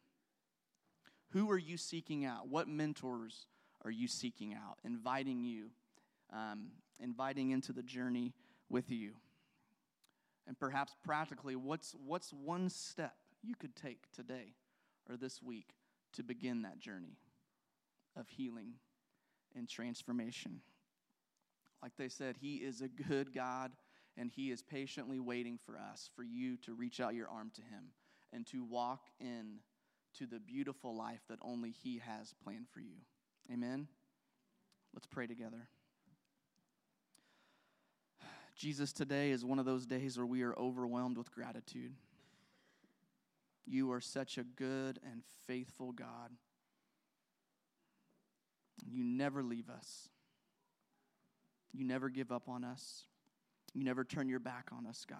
Who 1.31 1.49
are 1.51 1.57
you 1.57 1.77
seeking 1.77 2.25
out? 2.25 2.47
What 2.47 2.67
mentors 2.67 3.45
are 3.83 3.91
you 3.91 4.07
seeking 4.07 4.53
out, 4.53 4.79
inviting 4.83 5.43
you, 5.43 5.69
um, 6.33 6.71
inviting 6.99 7.51
into 7.51 7.71
the 7.71 7.83
journey 7.83 8.33
with 8.69 8.89
you? 8.89 9.13
And 10.47 10.57
perhaps 10.59 10.95
practically, 11.03 11.55
what's, 11.55 11.95
what's 12.03 12.33
one 12.33 12.69
step 12.69 13.13
you 13.43 13.53
could 13.55 13.75
take 13.75 14.11
today 14.11 14.55
or 15.07 15.15
this 15.15 15.41
week 15.43 15.75
to 16.13 16.23
begin 16.23 16.63
that 16.63 16.79
journey 16.79 17.17
of 18.15 18.27
healing 18.27 18.73
and 19.55 19.69
transformation? 19.69 20.61
Like 21.83 21.95
they 21.97 22.09
said, 22.09 22.37
He 22.41 22.55
is 22.55 22.81
a 22.81 22.87
good 22.87 23.33
God 23.33 23.71
and 24.17 24.31
He 24.31 24.49
is 24.49 24.63
patiently 24.63 25.19
waiting 25.19 25.59
for 25.63 25.77
us, 25.77 26.09
for 26.15 26.23
you 26.23 26.57
to 26.57 26.73
reach 26.73 26.99
out 26.99 27.13
your 27.13 27.29
arm 27.29 27.51
to 27.53 27.61
Him 27.61 27.91
and 28.33 28.45
to 28.47 28.63
walk 28.63 29.05
in 29.19 29.59
to 30.19 30.25
the 30.25 30.39
beautiful 30.39 30.95
life 30.95 31.21
that 31.29 31.39
only 31.41 31.71
He 31.71 32.01
has 32.05 32.33
planned 32.43 32.67
for 32.69 32.81
you. 32.81 32.97
Amen? 33.51 33.87
Let's 34.93 35.07
pray 35.07 35.27
together. 35.27 35.69
Jesus, 38.55 38.91
today 38.91 39.31
is 39.31 39.45
one 39.45 39.59
of 39.59 39.65
those 39.65 39.85
days 39.85 40.17
where 40.17 40.25
we 40.25 40.43
are 40.43 40.53
overwhelmed 40.57 41.17
with 41.17 41.31
gratitude. 41.31 41.93
You 43.65 43.91
are 43.93 44.01
such 44.01 44.37
a 44.37 44.43
good 44.43 44.99
and 45.09 45.21
faithful 45.47 45.93
God. 45.93 46.31
You 48.85 49.03
never 49.03 49.41
leave 49.41 49.69
us. 49.69 50.09
You 51.71 51.85
never 51.85 52.09
give 52.09 52.31
up 52.31 52.49
on 52.49 52.65
us. 52.65 53.05
You 53.73 53.85
never 53.85 54.03
turn 54.03 54.27
your 54.27 54.39
back 54.39 54.69
on 54.75 54.85
us, 54.85 55.05
God. 55.07 55.19